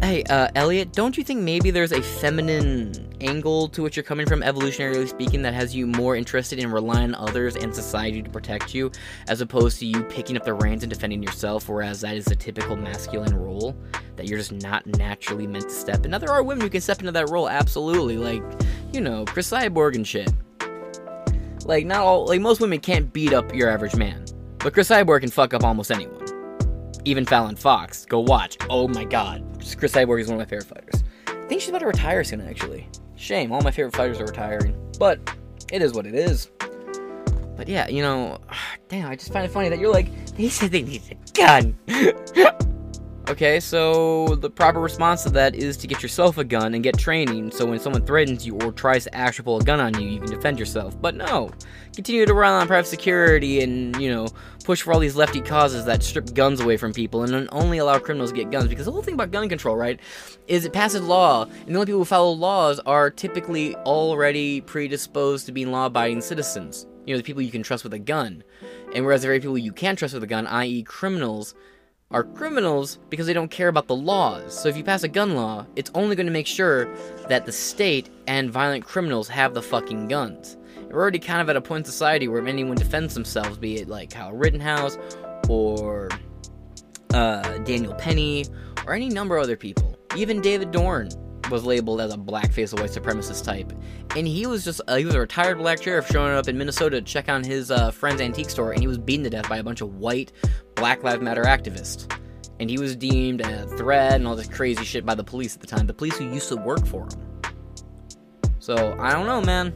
Hey, 0.00 0.22
uh, 0.30 0.48
Elliot, 0.54 0.94
don't 0.94 1.18
you 1.18 1.22
think 1.22 1.42
maybe 1.42 1.70
there's 1.70 1.92
a 1.92 2.00
feminine 2.00 3.05
angle 3.20 3.68
to 3.68 3.82
which 3.82 3.96
you're 3.96 4.02
coming 4.02 4.26
from, 4.26 4.42
evolutionarily 4.42 5.08
speaking, 5.08 5.42
that 5.42 5.54
has 5.54 5.74
you 5.74 5.86
more 5.86 6.16
interested 6.16 6.58
in 6.58 6.70
relying 6.70 7.14
on 7.14 7.28
others 7.28 7.56
and 7.56 7.74
society 7.74 8.22
to 8.22 8.30
protect 8.30 8.74
you, 8.74 8.90
as 9.28 9.40
opposed 9.40 9.78
to 9.80 9.86
you 9.86 10.02
picking 10.04 10.36
up 10.36 10.44
the 10.44 10.54
reins 10.54 10.82
and 10.82 10.90
defending 10.90 11.22
yourself, 11.22 11.68
whereas 11.68 12.00
that 12.00 12.16
is 12.16 12.26
a 12.28 12.36
typical 12.36 12.76
masculine 12.76 13.34
role 13.34 13.76
that 14.16 14.26
you're 14.26 14.38
just 14.38 14.52
not 14.52 14.86
naturally 14.86 15.46
meant 15.46 15.64
to 15.64 15.74
step 15.74 16.04
in? 16.04 16.10
Now, 16.10 16.18
there 16.18 16.30
are 16.30 16.42
women 16.42 16.62
who 16.62 16.70
can 16.70 16.80
step 16.80 17.00
into 17.00 17.12
that 17.12 17.30
role, 17.30 17.48
absolutely, 17.48 18.16
like, 18.16 18.42
you 18.92 19.00
know, 19.00 19.24
Cris 19.24 19.50
Cyborg 19.50 19.94
and 19.94 20.06
shit. 20.06 20.32
Like, 21.64 21.86
not 21.86 22.00
all, 22.00 22.26
like, 22.26 22.40
most 22.40 22.60
women 22.60 22.80
can't 22.80 23.12
beat 23.12 23.32
up 23.32 23.54
your 23.54 23.70
average 23.70 23.96
man, 23.96 24.24
but 24.58 24.72
Cris 24.72 24.88
Cyborg 24.88 25.20
can 25.20 25.30
fuck 25.30 25.54
up 25.54 25.64
almost 25.64 25.90
anyone 25.90 26.26
even 27.06 27.24
Fallon 27.24 27.54
Fox. 27.54 28.04
Go 28.04 28.20
watch. 28.20 28.58
Oh 28.68 28.88
my 28.88 29.04
god. 29.04 29.42
Cris 29.78 29.92
Cyborg 29.92 30.20
is 30.20 30.28
one 30.28 30.40
of 30.40 30.40
my 30.40 30.44
favorite 30.44 30.66
fighters. 30.66 31.04
I 31.46 31.48
think 31.48 31.60
she's 31.60 31.68
about 31.68 31.78
to 31.78 31.86
retire 31.86 32.24
soon, 32.24 32.40
actually. 32.40 32.88
Shame, 33.14 33.52
all 33.52 33.60
my 33.60 33.70
favorite 33.70 33.94
fighters 33.94 34.18
are 34.18 34.24
retiring. 34.24 34.76
But 34.98 35.20
it 35.70 35.80
is 35.80 35.92
what 35.92 36.04
it 36.04 36.16
is. 36.16 36.50
But 37.56 37.68
yeah, 37.68 37.86
you 37.86 38.02
know, 38.02 38.40
damn, 38.88 39.08
I 39.08 39.14
just 39.14 39.32
find 39.32 39.44
it 39.44 39.52
funny 39.52 39.68
that 39.68 39.78
you're 39.78 39.92
like, 39.92 40.10
they 40.34 40.48
said 40.48 40.72
they 40.72 40.82
need 40.82 41.02
a 41.08 41.32
gun. 41.38 41.78
okay, 43.28 43.60
so 43.60 44.34
the 44.40 44.50
proper 44.50 44.80
response 44.80 45.22
to 45.22 45.30
that 45.30 45.54
is 45.54 45.76
to 45.76 45.86
get 45.86 46.02
yourself 46.02 46.36
a 46.36 46.42
gun 46.42 46.74
and 46.74 46.82
get 46.82 46.98
training 46.98 47.52
so 47.52 47.64
when 47.64 47.78
someone 47.78 48.04
threatens 48.04 48.44
you 48.44 48.58
or 48.62 48.72
tries 48.72 49.04
to 49.04 49.14
actually 49.14 49.44
pull 49.44 49.60
a 49.60 49.62
gun 49.62 49.78
on 49.78 49.96
you, 50.00 50.08
you 50.08 50.18
can 50.18 50.28
defend 50.28 50.58
yourself. 50.58 51.00
But 51.00 51.14
no, 51.14 51.52
continue 51.94 52.26
to 52.26 52.34
rely 52.34 52.60
on 52.60 52.66
private 52.66 52.88
security 52.88 53.60
and, 53.60 53.94
you 54.02 54.10
know, 54.10 54.26
push 54.66 54.82
for 54.82 54.92
all 54.92 55.00
these 55.00 55.16
lefty 55.16 55.40
causes 55.40 55.84
that 55.86 56.02
strip 56.02 56.34
guns 56.34 56.60
away 56.60 56.76
from 56.76 56.92
people 56.92 57.22
and 57.22 57.48
only 57.52 57.78
allow 57.78 57.98
criminals 57.98 58.32
to 58.32 58.36
get 58.36 58.50
guns. 58.50 58.68
Because 58.68 58.84
the 58.84 58.92
whole 58.92 59.00
thing 59.00 59.14
about 59.14 59.30
gun 59.30 59.48
control, 59.48 59.76
right, 59.76 59.98
is 60.48 60.64
it 60.64 60.72
passes 60.72 61.02
law, 61.02 61.44
and 61.44 61.68
the 61.68 61.74
only 61.74 61.86
people 61.86 62.00
who 62.00 62.04
follow 62.04 62.32
laws 62.32 62.80
are 62.80 63.08
typically 63.08 63.74
already 63.76 64.60
predisposed 64.60 65.46
to 65.46 65.52
being 65.52 65.70
law 65.70 65.86
abiding 65.86 66.20
citizens 66.20 66.86
you 67.06 67.14
know, 67.14 67.18
the 67.18 67.24
people 67.24 67.40
you 67.40 67.52
can 67.52 67.62
trust 67.62 67.84
with 67.84 67.94
a 67.94 67.98
gun. 67.98 68.42
And 68.94 69.04
whereas 69.04 69.22
the 69.22 69.28
very 69.28 69.40
people 69.40 69.56
you 69.56 69.72
can't 69.72 69.98
trust 69.98 70.14
with 70.14 70.24
a 70.24 70.26
gun, 70.26 70.46
i.e., 70.48 70.82
criminals, 70.82 71.54
are 72.10 72.24
criminals 72.24 72.98
because 73.10 73.26
they 73.26 73.32
don't 73.32 73.50
care 73.50 73.68
about 73.68 73.88
the 73.88 73.96
laws. 73.96 74.60
So 74.60 74.68
if 74.68 74.76
you 74.76 74.84
pass 74.84 75.02
a 75.02 75.08
gun 75.08 75.34
law, 75.34 75.66
it's 75.74 75.90
only 75.94 76.14
going 76.14 76.26
to 76.26 76.32
make 76.32 76.46
sure 76.46 76.88
that 77.28 77.46
the 77.46 77.52
state 77.52 78.10
and 78.26 78.50
violent 78.50 78.84
criminals 78.84 79.28
have 79.28 79.54
the 79.54 79.62
fucking 79.62 80.08
guns. 80.08 80.55
We're 80.90 81.00
already 81.00 81.18
kind 81.18 81.40
of 81.40 81.48
at 81.48 81.56
a 81.56 81.60
point 81.60 81.86
in 81.86 81.90
society 81.90 82.28
where 82.28 82.40
if 82.40 82.46
anyone 82.46 82.76
defends 82.76 83.14
themselves, 83.14 83.58
be 83.58 83.76
it 83.76 83.88
like 83.88 84.10
Kyle 84.10 84.32
Rittenhouse 84.32 84.96
or 85.48 86.08
uh, 87.12 87.58
Daniel 87.58 87.94
Penny 87.94 88.46
or 88.86 88.94
any 88.94 89.08
number 89.08 89.36
of 89.36 89.42
other 89.42 89.56
people, 89.56 89.98
even 90.16 90.40
David 90.40 90.70
Dorn 90.70 91.08
was 91.50 91.64
labeled 91.64 92.00
as 92.00 92.12
a 92.12 92.16
blackface 92.16 92.78
white 92.78 92.90
supremacist 92.90 93.44
type, 93.44 93.72
and 94.16 94.26
he 94.26 94.46
was 94.46 94.64
just 94.64 94.80
uh, 94.88 94.96
he 94.96 95.04
was 95.04 95.14
a 95.14 95.20
retired 95.20 95.58
black 95.58 95.82
sheriff 95.82 96.08
showing 96.08 96.32
up 96.32 96.48
in 96.48 96.58
Minnesota 96.58 97.00
to 97.00 97.06
check 97.06 97.28
on 97.28 97.44
his 97.44 97.70
uh, 97.70 97.90
friend's 97.90 98.20
antique 98.20 98.50
store, 98.50 98.72
and 98.72 98.80
he 98.80 98.86
was 98.86 98.98
beaten 98.98 99.24
to 99.24 99.30
death 99.30 99.48
by 99.48 99.58
a 99.58 99.62
bunch 99.62 99.80
of 99.80 99.94
white 99.96 100.32
Black 100.74 101.02
Lives 101.02 101.22
Matter 101.22 101.44
activists, 101.44 102.12
and 102.58 102.68
he 102.70 102.78
was 102.78 102.96
deemed 102.96 103.40
a 103.40 103.66
threat 103.76 104.14
and 104.14 104.26
all 104.26 104.36
this 104.36 104.48
crazy 104.48 104.84
shit 104.84 105.06
by 105.06 105.14
the 105.14 105.24
police 105.24 105.54
at 105.54 105.60
the 105.60 105.66
time, 105.66 105.86
the 105.86 105.94
police 105.94 106.16
who 106.18 106.24
used 106.24 106.48
to 106.48 106.56
work 106.56 106.84
for 106.86 107.02
him. 107.02 107.42
So 108.58 108.96
I 108.98 109.12
don't 109.12 109.26
know, 109.26 109.40
man. 109.40 109.74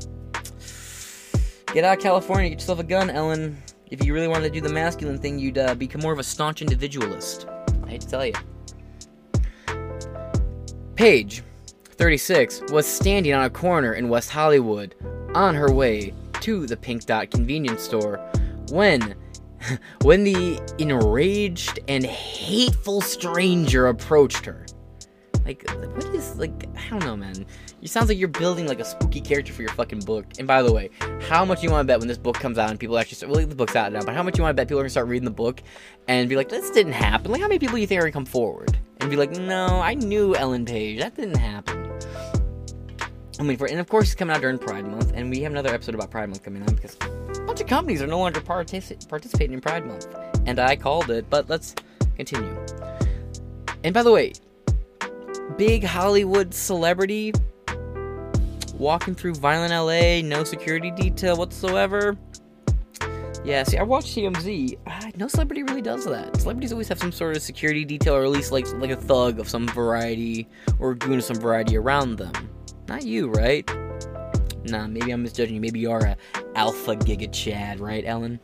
Get 1.73 1.85
out 1.85 1.99
of 1.99 2.03
California, 2.03 2.51
get 2.51 2.59
yourself 2.59 2.81
a 2.81 2.85
gun, 2.85 3.11
Ellen. 3.11 3.57
If 3.93 4.05
you 4.05 4.13
really 4.13 4.27
wanted 4.27 4.53
to 4.53 4.61
do 4.61 4.61
the 4.61 4.75
masculine 4.75 5.19
thing, 5.19 5.39
you'd 5.39 5.57
uh, 5.57 5.77
become 5.77 6.01
more 6.01 6.13
of 6.13 6.19
a 6.19 6.25
staunch 6.25 6.63
individualist. 6.63 7.47
I 7.85 7.91
hate 7.91 8.01
to 8.01 8.09
tell 8.09 8.27
you. 8.27 8.33
Page, 10.97 11.45
36, 11.85 12.73
was 12.73 12.87
standing 12.87 13.33
on 13.35 13.45
a 13.45 13.51
corner 13.51 13.95
in 13.95 14.09
West 14.09 14.31
Hollywood 14.31 14.97
on 15.33 15.55
her 15.55 15.71
way 15.71 16.13
to 16.41 16.67
the 16.67 16.77
Pink 16.77 17.07
Dot 17.07 17.31
convenience 17.31 17.83
store 17.83 18.17
when 18.71 19.15
when 20.03 20.25
the 20.25 20.61
enraged 20.79 21.79
and 21.87 22.05
hateful 22.05 23.01
stranger 23.01 23.87
approached 23.87 24.45
her. 24.45 24.67
Like, 25.45 25.69
what 25.71 26.05
is, 26.15 26.37
like, 26.37 26.69
I 26.77 26.89
don't 26.91 27.05
know, 27.05 27.17
man. 27.17 27.47
You 27.81 27.89
sounds 27.89 28.09
like 28.09 28.19
you're 28.19 28.29
building, 28.29 28.67
like, 28.67 28.81
a 28.81 28.85
spooky 28.85 29.21
character 29.21 29.53
for 29.53 29.63
your 29.63 29.73
fucking 29.73 30.01
book. 30.01 30.27
And 30.39 30.47
by 30.47 30.63
the 30.63 30.73
way, 30.73 30.91
how 31.29 31.45
much 31.45 31.63
you 31.63 31.71
want 31.71 31.87
to 31.87 31.93
bet 31.93 31.99
when 31.99 32.09
this 32.09 32.19
book 32.19 32.37
comes 32.37 32.59
out 32.59 32.71
and 32.71 32.79
people 32.79 32.99
actually 32.99 33.17
start, 33.17 33.33
well, 33.33 33.47
the 33.47 33.55
book's 33.55 33.77
out 33.77 33.93
now, 33.93 34.03
but 34.03 34.15
how 34.15 34.23
much 34.23 34.37
you 34.37 34.43
want 34.43 34.57
to 34.57 34.61
bet 34.61 34.69
people 34.69 34.81
are 34.81 34.85
to 34.85 34.91
start 34.91 35.09
reading 35.09 35.25
the 35.25 35.31
book 35.31 35.63
and 36.09 36.29
be 36.29 36.37
like, 36.37 36.49
this 36.49 36.71
didn't 36.71 36.93
happen? 36.93 37.31
Like, 37.31 37.41
how 37.41 37.49
many 37.49 37.59
people 37.59 37.79
you 37.79 37.87
think 37.87 37.99
are 37.99 38.03
going 38.03 38.13
to 38.13 38.17
come 38.17 38.27
forward? 38.27 38.79
And 39.01 39.09
be 39.09 39.17
like, 39.17 39.31
no, 39.33 39.81
I 39.81 39.95
knew 39.95 40.37
Ellen 40.37 40.67
Page. 40.67 40.99
That 41.01 41.17
didn't 41.17 41.39
happen. 41.39 41.91
I 43.39 43.43
mean, 43.43 43.57
for 43.57 43.67
and 43.67 43.81
of 43.81 43.89
course 43.89 44.09
it's 44.09 44.15
coming 44.15 44.37
out 44.37 44.43
during 44.43 44.59
Pride 44.59 44.87
Month, 44.87 45.13
and 45.15 45.31
we 45.31 45.41
have 45.41 45.53
another 45.53 45.71
episode 45.71 45.95
about 45.95 46.11
Pride 46.11 46.29
Month 46.29 46.45
coming 46.45 46.63
out 46.63 46.77
because 46.77 46.95
a 47.01 47.41
bunch 47.47 47.63
of 47.63 47.67
companies 47.67 48.03
are 48.03 48.07
no 48.07 48.19
longer 48.19 48.39
partic- 48.39 49.09
participating 49.09 49.55
in 49.55 49.63
Pride 49.63 49.87
Month, 49.87 50.15
and 50.45 50.59
I 50.59 50.77
called 50.77 51.09
it. 51.09 51.25
But 51.31 51.49
let's 51.49 51.75
continue. 52.17 52.55
And 53.83 53.95
by 53.95 54.03
the 54.03 54.13
way, 54.13 54.35
big 55.57 55.85
Hollywood 55.85 56.55
celebrity 56.55 57.33
walking 58.75 59.15
through 59.15 59.35
violent 59.35 59.73
LA, 59.73 60.27
no 60.27 60.45
security 60.45 60.91
detail 60.91 61.37
whatsoever. 61.37 62.17
Yeah, 63.45 63.63
see, 63.63 63.79
I 63.79 63.83
watch 63.83 64.07
TMZ. 64.07 64.79
Uh, 64.87 65.11
no 65.17 65.27
celebrity 65.29 65.63
really 65.63 65.81
does 65.83 66.05
that. 66.05 66.37
Celebrities 66.41 66.73
always 66.73 66.89
have 66.89 66.99
some 66.99 67.13
sort 67.13 67.37
of 67.37 67.43
security 67.43 67.85
detail, 67.85 68.15
or 68.15 68.25
at 68.25 68.31
least 68.31 68.53
like 68.53 68.71
like 68.75 68.91
a 68.91 68.97
thug 68.97 69.39
of 69.39 69.49
some 69.49 69.67
variety, 69.69 70.47
or 70.79 70.95
goon 70.95 71.19
of 71.19 71.25
some 71.25 71.37
variety 71.37 71.77
around 71.77 72.17
them. 72.17 72.51
Not 72.89 73.05
you, 73.05 73.31
right? 73.31 73.69
Nah, 74.65 74.87
maybe 74.87 75.11
I'm 75.11 75.23
misjudging 75.23 75.55
you. 75.55 75.61
Maybe 75.61 75.81
you 75.81 75.91
are 75.91 76.05
a 76.05 76.17
alpha 76.55 76.97
giga 76.97 77.33
Chad, 77.33 77.81
right, 77.81 78.05
Ellen? 78.05 78.41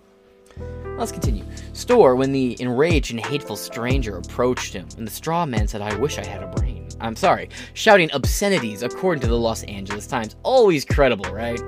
Let's 0.96 1.12
continue. 1.12 1.44
Store 1.75 2.16
when 2.16 2.32
the 2.32 2.60
enraged 2.60 3.10
and 3.10 3.20
hateful 3.20 3.56
stranger 3.56 4.16
approached 4.16 4.72
him, 4.72 4.88
and 4.96 5.06
the 5.06 5.10
straw 5.10 5.44
man 5.44 5.68
said, 5.68 5.82
I 5.82 5.94
wish 5.96 6.18
I 6.18 6.25
had 6.25 6.42
a 6.42 6.46
brain. 6.46 6.75
I'm 7.00 7.17
sorry, 7.17 7.50
shouting 7.75 8.11
obscenities 8.12 8.83
according 8.83 9.21
to 9.23 9.29
the 9.29 9.38
Los 9.38 9.62
Angeles 9.65 10.07
Times. 10.07 10.37
Always 10.43 10.85
credible, 10.85 11.31
right? 11.33 11.61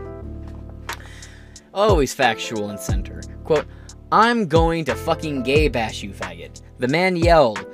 Always 1.75 2.15
factual 2.15 2.71
and 2.71 2.81
center. 2.81 3.21
Quote, 3.45 3.67
I'm 4.11 4.47
going 4.47 4.85
to 4.87 4.95
fucking 4.95 5.43
gay 5.43 5.69
bash 5.69 6.03
you, 6.03 6.11
faggot. 6.11 6.63
The 6.79 6.89
man 6.89 7.17
yelled, 7.17 7.65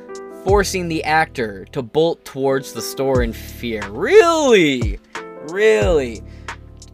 forcing 0.45 0.89
the 0.89 1.03
actor 1.05 1.65
to 1.67 1.83
bolt 1.83 2.25
towards 2.25 2.73
the 2.73 2.83
store 2.83 3.23
in 3.23 3.33
fear. 3.33 3.87
Really? 3.89 4.99
Really? 5.49 6.23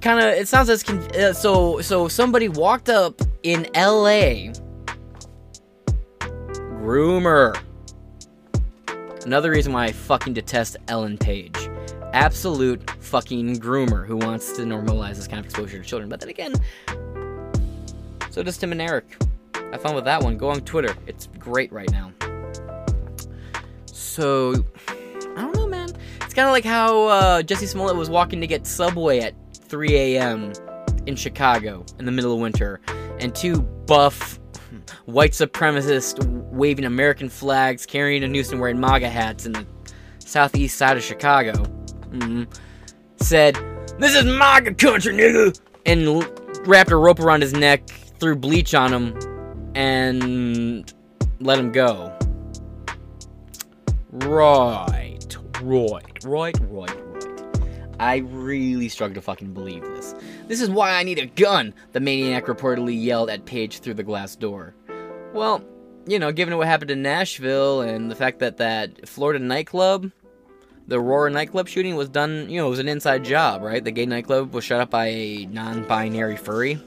Kind 0.01 0.21
of 0.21 0.27
it 0.35 0.49
sounds 0.49 0.71
as 0.71 0.83
con- 0.83 1.15
uh, 1.15 1.33
so 1.33 1.81
so 1.83 2.09
somebody 2.09 2.49
walked 2.49 2.89
up 2.89 3.21
in 3.43 3.69
LA 3.75 4.53
groomer. 6.81 7.55
Another 9.25 9.51
reason 9.51 9.73
why 9.73 9.85
I 9.85 9.93
fucking 9.93 10.33
detest 10.33 10.79
Ellen 10.89 11.19
Page. 11.19 11.57
Absolute 12.13 12.91
fucking 13.03 13.57
groomer 13.57 14.07
who 14.07 14.17
wants 14.17 14.53
to 14.53 14.63
normalize 14.63 15.17
this 15.17 15.29
kind 15.29 15.39
of 15.39 15.45
exposure 15.45 15.79
to 15.79 15.85
children. 15.85 16.09
But 16.09 16.21
then 16.21 16.31
again, 16.31 16.55
so 18.31 18.43
does 18.43 18.57
Tim 18.57 18.73
and 18.73 18.81
Eric. 18.81 19.23
Have 19.55 19.83
fun 19.83 19.95
with 19.95 20.05
that 20.05 20.23
one. 20.23 20.37
Go 20.39 20.49
on 20.49 20.63
Twitter. 20.63 20.95
It's 21.07 21.29
great 21.39 21.71
right 21.71 21.91
now. 21.93 22.13
So, 23.87 24.65
I 24.89 25.43
don't 25.43 25.55
know, 25.55 25.69
man. 25.69 25.91
It's 26.23 26.35
kind 26.35 26.49
of 26.49 26.53
like 26.53 26.65
how 26.65 27.07
uh, 27.07 27.43
Jussie 27.43 27.69
Smollett 27.69 27.97
was 27.97 28.11
walking 28.11 28.41
to 28.41 28.47
get 28.47 28.67
Subway 28.67 29.21
at 29.21 29.35
3 29.55 29.95
a.m. 29.97 30.53
in 31.07 31.15
Chicago 31.15 31.85
in 31.99 32.07
the 32.07 32.13
middle 32.13 32.33
of 32.33 32.41
winter, 32.41 32.81
and 33.21 33.35
two 33.35 33.61
buff 33.87 34.40
white 35.07 35.33
supremacist 35.33 36.25
waving 36.51 36.85
American 36.85 37.29
flags, 37.29 37.87
carrying 37.87 38.23
a 38.25 38.29
noose, 38.29 38.51
and 38.51 38.61
wearing 38.61 38.81
MAGA 38.81 39.09
hats 39.09 39.47
in 39.47 39.53
the 39.53 39.67
southeast 40.19 40.77
side 40.77 40.97
of 40.97 41.03
Chicago 41.03 41.53
mm-hmm, 42.11 42.45
said, 43.17 43.57
This 43.99 44.15
is 44.15 44.25
MAGA 44.25 44.75
country, 44.75 45.15
nigga! 45.15 45.59
And 45.87 46.27
wrapped 46.67 46.91
a 46.91 46.97
rope 46.97 47.21
around 47.21 47.43
his 47.43 47.53
neck, 47.53 47.89
threw 47.89 48.37
bleach 48.37 48.75
on 48.75 48.93
him, 48.93 49.73
and 49.75 50.93
let 51.41 51.59
him 51.59 51.73
go. 51.73 52.17
Right, 54.13 55.37
right, 55.63 56.25
right, 56.25 56.55
right, 56.61 56.61
right. 56.61 57.11
I 58.01 58.17
really 58.17 58.89
struggle 58.89 59.15
to 59.15 59.21
fucking 59.21 59.53
believe 59.53 59.83
this. 59.83 60.15
This 60.49 60.61
is 60.63 60.71
why 60.71 60.93
I 60.93 61.03
need 61.03 61.19
a 61.19 61.27
gun, 61.27 61.75
the 61.93 62.01
maniac 62.01 62.47
reportedly 62.47 63.01
yelled 63.01 63.29
at 63.29 63.45
Page 63.45 63.81
through 63.81 63.95
the 63.95 64.03
glass 64.03 64.37
door. 64.37 64.75
Well, 65.33 65.63
you 66.07 66.19
know, 66.19 66.33
given 66.33 66.57
what 66.57 66.67
happened 66.67 66.91
in 66.91 67.03
Nashville 67.03 67.83
and 67.83 68.11
the 68.11 68.15
fact 68.15 68.41
that 68.41 68.57
that 68.57 69.09
Florida 69.09 69.39
nightclub, 69.39 70.11
the 70.89 71.01
Aurora 71.01 71.31
nightclub 71.31 71.69
shooting 71.69 71.95
was 71.95 72.09
done, 72.09 72.51
you 72.51 72.61
know, 72.61 72.67
it 72.67 72.71
was 72.71 72.79
an 72.81 72.89
inside 72.89 73.25
job, 73.25 73.63
right? 73.63 73.83
The 73.83 73.93
gay 73.93 74.07
nightclub 74.07 74.53
was 74.53 74.65
shut 74.65 74.81
up 74.81 74.91
by 74.91 75.07
a 75.07 75.47
non 75.47 75.85
binary 75.85 76.37
furry. 76.37 76.81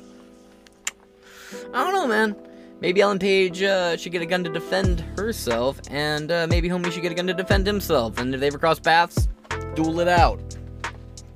I 1.73 1.83
don't 1.83 1.93
know, 1.93 2.07
man. 2.07 2.35
Maybe 2.81 2.99
Ellen 2.99 3.19
Page 3.19 3.63
uh, 3.63 3.95
should 3.95 4.11
get 4.11 4.21
a 4.21 4.25
gun 4.25 4.43
to 4.43 4.49
defend 4.49 4.99
herself, 5.17 5.79
and 5.89 6.29
uh, 6.29 6.47
maybe 6.49 6.67
Homie 6.67 6.91
should 6.91 7.01
get 7.01 7.13
a 7.13 7.15
gun 7.15 7.27
to 7.27 7.33
defend 7.33 7.65
himself. 7.65 8.19
And 8.19 8.33
if 8.33 8.41
they 8.41 8.47
ever 8.47 8.57
cross 8.57 8.77
paths, 8.77 9.29
duel 9.73 10.01
it 10.01 10.09
out. 10.09 10.41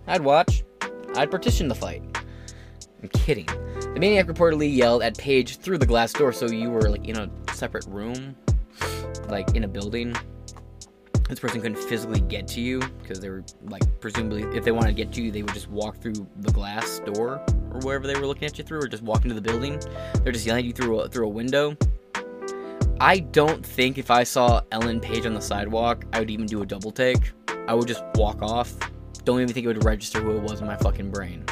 I'd 0.07 0.21
watch. 0.21 0.63
I'd 1.15 1.31
partition 1.31 1.69
the 1.69 1.75
fight. 1.75 2.03
I'm 3.01 3.07
kidding. 3.09 3.47
The 3.97 4.01
maniac 4.01 4.27
reportedly 4.27 4.71
yelled 4.71 5.01
at 5.01 5.17
Page 5.17 5.57
through 5.57 5.79
the 5.79 5.85
glass 5.87 6.13
door, 6.13 6.31
so 6.31 6.45
you 6.45 6.69
were 6.69 6.87
like 6.87 7.07
in 7.07 7.17
a 7.17 7.31
separate 7.55 7.87
room, 7.87 8.35
like 9.27 9.55
in 9.55 9.63
a 9.63 9.67
building. 9.67 10.15
This 11.27 11.39
person 11.39 11.61
couldn't 11.61 11.79
physically 11.79 12.19
get 12.19 12.47
to 12.49 12.61
you 12.61 12.79
because 13.01 13.19
they 13.19 13.31
were 13.31 13.43
like 13.63 13.81
presumably 13.99 14.43
if 14.55 14.63
they 14.63 14.71
wanted 14.71 14.89
to 14.89 14.93
get 14.93 15.11
to 15.13 15.23
you, 15.23 15.31
they 15.31 15.41
would 15.41 15.55
just 15.55 15.67
walk 15.69 15.97
through 15.97 16.13
the 16.41 16.51
glass 16.51 16.99
door 17.11 17.43
or 17.73 17.79
wherever 17.79 18.05
they 18.05 18.13
were 18.13 18.27
looking 18.27 18.45
at 18.45 18.55
you 18.59 18.63
through, 18.63 18.81
or 18.81 18.87
just 18.87 19.01
walk 19.01 19.23
into 19.23 19.33
the 19.33 19.41
building. 19.41 19.79
They're 20.21 20.31
just 20.31 20.45
yelling 20.45 20.59
at 20.59 20.67
you 20.67 20.73
through 20.73 20.99
a, 20.99 21.09
through 21.09 21.25
a 21.25 21.29
window. 21.29 21.75
I 22.99 23.17
don't 23.17 23.65
think 23.65 23.97
if 23.97 24.11
I 24.11 24.25
saw 24.25 24.61
Ellen 24.71 24.99
Page 24.99 25.25
on 25.25 25.33
the 25.33 25.41
sidewalk, 25.41 26.05
I 26.13 26.19
would 26.19 26.29
even 26.29 26.45
do 26.45 26.61
a 26.61 26.67
double 26.67 26.91
take. 26.91 27.31
I 27.67 27.73
would 27.73 27.87
just 27.87 28.03
walk 28.13 28.43
off. 28.43 28.75
Don't 29.23 29.41
even 29.41 29.55
think 29.55 29.63
it 29.63 29.69
would 29.69 29.83
register 29.83 30.21
who 30.21 30.37
it 30.37 30.43
was 30.43 30.61
in 30.61 30.67
my 30.67 30.77
fucking 30.77 31.09
brain. 31.09 31.47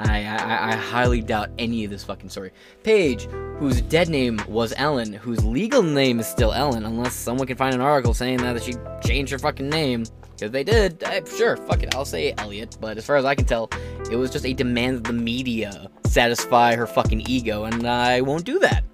I, 0.00 0.24
I, 0.24 0.72
I 0.72 0.76
highly 0.76 1.20
doubt 1.20 1.50
any 1.58 1.84
of 1.84 1.90
this 1.90 2.04
fucking 2.04 2.30
story. 2.30 2.50
Page, 2.82 3.24
whose 3.58 3.80
dead 3.82 4.08
name 4.08 4.40
was 4.48 4.74
Ellen, 4.76 5.12
whose 5.12 5.44
legal 5.44 5.82
name 5.82 6.18
is 6.18 6.26
still 6.26 6.52
Ellen, 6.52 6.84
unless 6.84 7.14
someone 7.14 7.46
can 7.46 7.56
find 7.56 7.74
an 7.74 7.80
article 7.80 8.14
saying 8.14 8.38
that, 8.38 8.54
that 8.54 8.62
she 8.62 8.74
changed 9.06 9.32
her 9.32 9.38
fucking 9.38 9.68
name. 9.68 10.04
Because 10.32 10.50
they 10.50 10.64
did. 10.64 11.04
I, 11.04 11.22
sure, 11.24 11.56
fuck 11.56 11.84
it, 11.84 11.94
I'll 11.94 12.04
say 12.04 12.34
Elliot. 12.38 12.76
But 12.80 12.98
as 12.98 13.06
far 13.06 13.16
as 13.16 13.24
I 13.24 13.36
can 13.36 13.44
tell, 13.44 13.70
it 14.10 14.16
was 14.16 14.30
just 14.30 14.44
a 14.44 14.52
demand 14.52 14.96
of 14.96 15.04
the 15.04 15.12
media 15.12 15.88
satisfy 16.06 16.74
her 16.74 16.86
fucking 16.86 17.28
ego, 17.28 17.64
and 17.64 17.86
I 17.86 18.20
won't 18.20 18.44
do 18.44 18.58
that 18.60 18.84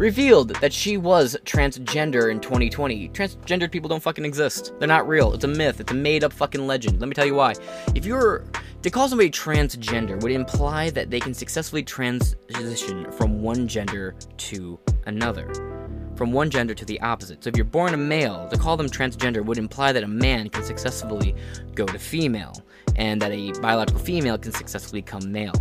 revealed 0.00 0.48
that 0.62 0.72
she 0.72 0.96
was 0.96 1.36
transgender 1.44 2.30
in 2.30 2.40
2020. 2.40 3.10
Transgendered 3.10 3.70
people 3.70 3.86
don't 3.86 4.02
fucking 4.02 4.24
exist. 4.24 4.72
They're 4.78 4.88
not 4.88 5.06
real. 5.06 5.34
It's 5.34 5.44
a 5.44 5.48
myth. 5.48 5.78
It's 5.78 5.92
a 5.92 5.94
made 5.94 6.24
up 6.24 6.32
fucking 6.32 6.66
legend. 6.66 7.00
Let 7.00 7.08
me 7.10 7.14
tell 7.14 7.26
you 7.26 7.34
why. 7.34 7.54
If 7.94 8.06
you're. 8.06 8.44
To 8.82 8.88
call 8.88 9.08
somebody 9.08 9.30
transgender 9.30 10.18
would 10.22 10.32
imply 10.32 10.88
that 10.90 11.10
they 11.10 11.20
can 11.20 11.34
successfully 11.34 11.82
transition 11.82 13.12
from 13.12 13.42
one 13.42 13.68
gender 13.68 14.14
to 14.38 14.78
another. 15.04 15.79
From 16.20 16.32
one 16.32 16.50
gender 16.50 16.74
to 16.74 16.84
the 16.84 17.00
opposite. 17.00 17.42
So 17.42 17.48
if 17.48 17.56
you're 17.56 17.64
born 17.64 17.94
a 17.94 17.96
male, 17.96 18.46
to 18.50 18.58
call 18.58 18.76
them 18.76 18.90
transgender 18.90 19.42
would 19.42 19.56
imply 19.56 19.90
that 19.92 20.02
a 20.02 20.06
man 20.06 20.50
can 20.50 20.62
successfully 20.62 21.34
go 21.74 21.86
to 21.86 21.98
female, 21.98 22.52
and 22.96 23.22
that 23.22 23.32
a 23.32 23.52
biological 23.62 24.02
female 24.02 24.36
can 24.36 24.52
successfully 24.52 25.00
become 25.00 25.32
male. 25.32 25.54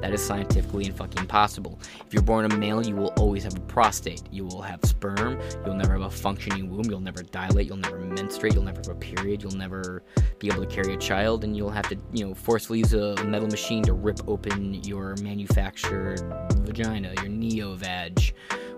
That 0.00 0.14
is 0.14 0.24
scientifically 0.24 0.86
and 0.86 0.96
fucking 0.96 1.18
impossible. 1.18 1.78
If 2.06 2.14
you're 2.14 2.22
born 2.22 2.50
a 2.50 2.56
male, 2.56 2.84
you 2.84 2.96
will 2.96 3.12
always 3.18 3.44
have 3.44 3.58
a 3.58 3.60
prostate. 3.60 4.22
You 4.32 4.46
will 4.46 4.62
have 4.62 4.82
sperm. 4.84 5.38
You'll 5.66 5.74
never 5.74 5.92
have 5.92 6.02
a 6.02 6.10
functioning 6.10 6.70
womb. 6.70 6.86
You'll 6.86 7.00
never 7.00 7.22
dilate. 7.22 7.66
You'll 7.66 7.76
never 7.76 7.98
menstruate. 7.98 8.54
You'll 8.54 8.64
never 8.64 8.78
have 8.78 8.88
a 8.88 8.94
period. 8.94 9.42
You'll 9.42 9.52
never 9.52 10.02
be 10.38 10.48
able 10.48 10.64
to 10.64 10.66
carry 10.66 10.94
a 10.94 10.98
child, 10.98 11.44
and 11.44 11.54
you'll 11.54 11.68
have 11.68 11.90
to, 11.90 11.98
you 12.12 12.26
know, 12.26 12.34
forcefully 12.34 12.78
use 12.78 12.94
a 12.94 13.22
metal 13.24 13.48
machine 13.48 13.82
to 13.84 13.92
rip 13.92 14.20
open 14.26 14.82
your 14.82 15.14
manufactured 15.20 16.20
vagina, 16.60 17.12
your 17.16 17.28
neo-vag, 17.28 18.34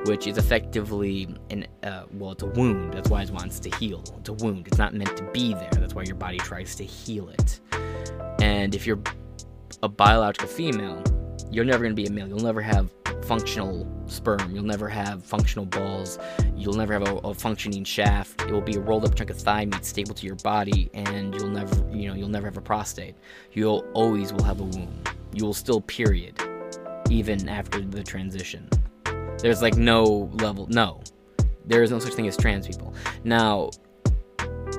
which 0.09 0.27
is 0.27 0.39
effectively 0.39 1.29
an 1.51 1.67
uh, 1.83 2.05
well, 2.15 2.33
it's 2.33 2.43
a 2.43 2.47
wound. 2.47 2.95
That's 2.95 3.11
why 3.11 3.23
it 3.23 3.31
wants 3.31 3.61
to 3.61 3.77
heal. 3.77 4.03
It's 4.19 4.31
a 4.31 4.33
wound. 4.33 4.67
It's 4.67 4.79
not 4.79 4.95
meant 4.95 5.15
to 5.19 5.25
be 5.33 5.53
there. 5.53 5.71
That's 5.73 5.95
why 5.95 6.05
your 6.05 6.15
body 6.15 6.39
tries 6.39 6.75
to 6.77 6.85
heal 6.85 7.29
it. 7.29 7.61
And 8.41 8.75
if 8.75 8.87
you're 8.87 9.01
a 9.83 9.89
biological 9.89 10.49
female, 10.49 11.03
you're 11.51 11.67
never 11.67 11.85
going 11.85 11.95
to 11.95 12.03
be 12.03 12.07
a 12.07 12.11
male. 12.11 12.27
You'll 12.27 12.39
never 12.39 12.63
have 12.63 12.91
functional 13.25 13.87
sperm. 14.07 14.51
You'll 14.51 14.65
never 14.65 14.89
have 14.89 15.23
functional 15.23 15.67
balls. 15.67 16.19
You'll 16.57 16.75
never 16.75 16.95
have 16.95 17.07
a, 17.07 17.17
a, 17.19 17.35
functioning 17.35 17.85
shaft. 17.85 18.41
It 18.43 18.51
will 18.51 18.63
be 18.63 18.77
a 18.77 18.81
rolled 18.81 19.05
up 19.05 19.15
chunk 19.15 19.29
of 19.29 19.39
thigh 19.39 19.67
meat 19.67 19.85
stable 19.85 20.15
to 20.15 20.27
your 20.27 20.37
body, 20.37 20.91
and 20.95 21.35
you'll 21.35 21.49
never, 21.49 21.75
you 21.91 22.09
know, 22.09 22.15
you'll 22.15 22.29
never 22.29 22.47
have 22.47 22.57
a 22.57 22.63
prostate. 22.63 23.15
You'll 23.53 23.85
always 23.93 24.33
will 24.33 24.45
have 24.45 24.61
a 24.61 24.65
womb. 24.65 25.03
You 25.35 25.45
will 25.45 25.55
still 25.55 25.83
period, 25.83 26.41
even 27.11 27.49
after 27.49 27.83
the 27.83 28.03
transition. 28.03 28.69
There's 29.39 29.63
like 29.63 29.77
no 29.77 30.31
level. 30.35 30.67
No, 30.69 31.01
there 31.65 31.83
is 31.83 31.91
no 31.91 31.99
such 31.99 32.15
thing 32.15 32.27
as 32.27 32.37
trans 32.37 32.67
people. 32.67 32.95
Now, 33.25 33.71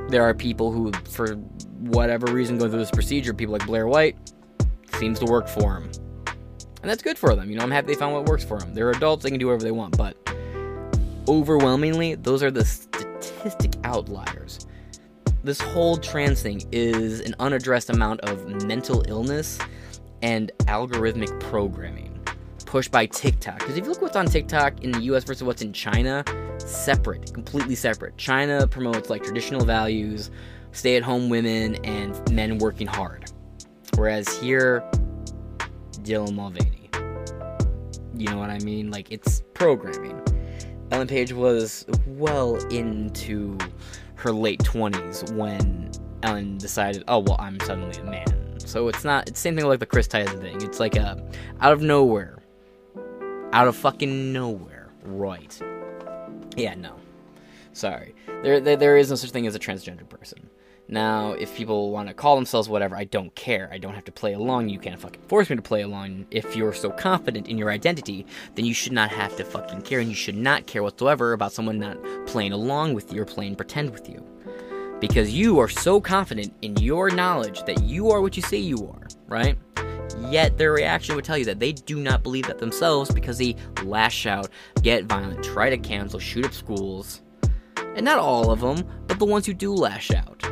there 0.09 0.23
are 0.23 0.33
people 0.33 0.71
who, 0.71 0.91
for 1.09 1.35
whatever 1.79 2.31
reason, 2.31 2.57
go 2.57 2.67
through 2.69 2.79
this 2.79 2.91
procedure. 2.91 3.33
People 3.33 3.53
like 3.53 3.65
Blair 3.65 3.87
White 3.87 4.17
seems 4.97 5.19
to 5.19 5.25
work 5.25 5.47
for 5.47 5.79
them. 5.79 5.91
And 6.81 6.89
that's 6.89 7.03
good 7.03 7.17
for 7.17 7.35
them. 7.35 7.49
You 7.49 7.57
know, 7.57 7.63
I'm 7.63 7.71
happy 7.71 7.87
they 7.87 7.95
found 7.95 8.13
what 8.13 8.25
works 8.25 8.43
for 8.43 8.59
them. 8.59 8.73
They're 8.73 8.91
adults, 8.91 9.23
they 9.23 9.29
can 9.29 9.39
do 9.39 9.47
whatever 9.47 9.63
they 9.63 9.71
want, 9.71 9.97
but 9.97 10.15
overwhelmingly, 11.27 12.15
those 12.15 12.41
are 12.41 12.51
the 12.51 12.65
statistic 12.65 13.73
outliers. 13.83 14.65
This 15.43 15.61
whole 15.61 15.97
trans 15.97 16.41
thing 16.41 16.63
is 16.71 17.21
an 17.21 17.35
unaddressed 17.39 17.89
amount 17.89 18.21
of 18.21 18.65
mental 18.65 19.03
illness 19.07 19.59
and 20.21 20.51
algorithmic 20.65 21.37
programming 21.39 22.08
pushed 22.69 22.91
by 22.91 23.07
TikTok. 23.07 23.57
Because 23.57 23.77
if 23.77 23.83
you 23.83 23.89
look 23.89 24.01
what's 24.01 24.15
on 24.15 24.27
TikTok 24.27 24.83
in 24.83 24.91
the 24.91 25.01
US 25.01 25.23
versus 25.23 25.43
what's 25.43 25.63
in 25.63 25.73
China, 25.73 26.23
separate, 26.59 27.33
completely 27.33 27.73
separate. 27.73 28.15
China 28.15 28.67
promotes 28.67 29.09
like 29.09 29.23
traditional 29.23 29.65
values, 29.65 30.29
stay 30.71 30.95
at 30.95 31.01
home 31.01 31.29
women, 31.29 31.83
and 31.83 32.31
men 32.31 32.59
working 32.59 32.85
hard. 32.85 33.31
Whereas 33.95 34.29
here, 34.37 34.83
Dylan 36.03 36.35
Mulvaney. 36.35 36.91
You 38.15 38.27
know 38.27 38.37
what 38.37 38.51
I 38.51 38.59
mean? 38.59 38.91
Like, 38.91 39.11
it's 39.11 39.41
programming. 39.55 40.21
Ellen 40.91 41.07
Page 41.07 41.33
was 41.33 41.87
well 42.05 42.55
into 42.67 43.57
her 44.13 44.31
late 44.31 44.59
20s 44.59 45.33
when 45.35 45.89
Ellen 46.21 46.59
decided, 46.59 47.03
oh, 47.07 47.19
well, 47.19 47.37
I'm 47.39 47.59
suddenly 47.61 47.97
a 47.97 48.03
man. 48.03 48.59
So 48.59 48.89
it's 48.89 49.03
not, 49.03 49.27
it's 49.27 49.39
the 49.39 49.41
same 49.41 49.55
thing 49.55 49.65
like 49.65 49.79
the 49.79 49.87
Chris 49.87 50.07
Tyson 50.07 50.39
thing. 50.39 50.61
It's 50.61 50.79
like 50.79 50.95
a, 50.95 51.19
out 51.61 51.71
of 51.71 51.81
nowhere. 51.81 52.38
Out 53.51 53.67
of 53.67 53.75
fucking 53.75 54.31
nowhere. 54.31 54.89
Right. 55.03 55.59
Yeah, 56.55 56.75
no. 56.75 56.95
Sorry. 57.73 58.13
There, 58.43 58.59
there, 58.59 58.75
there 58.75 58.97
is 58.97 59.09
no 59.09 59.15
such 59.15 59.31
thing 59.31 59.47
as 59.47 59.55
a 59.55 59.59
transgender 59.59 60.07
person. 60.07 60.49
Now, 60.87 61.33
if 61.33 61.55
people 61.55 61.91
want 61.91 62.07
to 62.07 62.13
call 62.13 62.35
themselves 62.35 62.67
whatever, 62.67 62.95
I 62.95 63.03
don't 63.03 63.33
care. 63.35 63.69
I 63.71 63.77
don't 63.77 63.93
have 63.93 64.05
to 64.05 64.11
play 64.11 64.33
along. 64.33 64.69
You 64.69 64.79
can't 64.79 64.99
fucking 64.99 65.21
force 65.23 65.49
me 65.49 65.55
to 65.55 65.61
play 65.61 65.81
along. 65.81 66.25
If 66.31 66.55
you're 66.55 66.73
so 66.73 66.89
confident 66.89 67.47
in 67.47 67.59
your 67.59 67.69
identity, 67.69 68.25
then 68.55 68.65
you 68.65 68.73
should 68.73 68.91
not 68.91 69.11
have 69.11 69.35
to 69.37 69.43
fucking 69.43 69.83
care, 69.83 69.99
and 69.99 70.09
you 70.09 70.15
should 70.15 70.35
not 70.35 70.65
care 70.65 70.81
whatsoever 70.81 71.33
about 71.33 71.51
someone 71.51 71.77
not 71.77 71.97
playing 72.25 72.53
along 72.53 72.95
with 72.95 73.13
you 73.13 73.21
or 73.21 73.25
playing 73.25 73.55
pretend 73.55 73.91
with 73.91 74.09
you. 74.09 74.23
Because 74.99 75.31
you 75.31 75.59
are 75.59 75.69
so 75.69 76.01
confident 76.01 76.53
in 76.63 76.75
your 76.77 77.11
knowledge 77.11 77.63
that 77.63 77.83
you 77.83 78.09
are 78.09 78.21
what 78.21 78.35
you 78.35 78.43
say 78.43 78.57
you 78.57 78.87
are, 78.87 79.07
right? 79.27 79.57
Yet 80.29 80.57
their 80.57 80.71
reaction 80.71 81.15
would 81.15 81.25
tell 81.25 81.37
you 81.37 81.45
that 81.45 81.59
they 81.59 81.71
do 81.71 81.99
not 81.99 82.21
believe 82.21 82.45
that 82.47 82.59
themselves 82.59 83.11
because 83.11 83.39
they 83.39 83.55
lash 83.83 84.25
out, 84.27 84.49
get 84.83 85.05
violent, 85.05 85.43
try 85.43 85.69
to 85.69 85.77
cancel, 85.77 86.19
shoot 86.19 86.45
up 86.45 86.53
schools. 86.53 87.21
And 87.95 88.05
not 88.05 88.19
all 88.19 88.51
of 88.51 88.59
them, 88.59 88.87
but 89.07 89.17
the 89.17 89.25
ones 89.25 89.47
who 89.47 89.53
do 89.53 89.73
lash 89.73 90.11
out. 90.11 90.43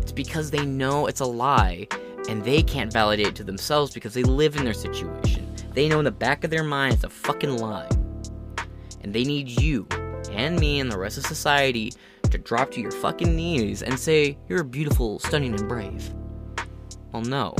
It's 0.00 0.12
because 0.12 0.50
they 0.50 0.64
know 0.64 1.06
it's 1.06 1.20
a 1.20 1.26
lie 1.26 1.88
and 2.28 2.44
they 2.44 2.62
can't 2.62 2.92
validate 2.92 3.26
it 3.26 3.34
to 3.36 3.44
themselves 3.44 3.92
because 3.92 4.14
they 4.14 4.22
live 4.22 4.56
in 4.56 4.64
their 4.64 4.74
situation. 4.74 5.52
They 5.72 5.88
know 5.88 5.98
in 5.98 6.04
the 6.04 6.12
back 6.12 6.44
of 6.44 6.50
their 6.50 6.64
mind 6.64 6.94
it's 6.94 7.04
a 7.04 7.10
fucking 7.10 7.58
lie. 7.58 7.88
And 9.02 9.12
they 9.12 9.24
need 9.24 9.60
you 9.60 9.88
and 10.30 10.58
me 10.58 10.78
and 10.78 10.90
the 10.90 10.98
rest 10.98 11.18
of 11.18 11.26
society 11.26 11.92
to 12.30 12.38
drop 12.38 12.70
to 12.72 12.80
your 12.80 12.92
fucking 12.92 13.34
knees 13.34 13.82
and 13.82 13.98
say, 13.98 14.38
You're 14.48 14.62
beautiful, 14.62 15.18
stunning, 15.18 15.54
and 15.58 15.68
brave. 15.68 16.14
Well, 17.12 17.22
no. 17.22 17.56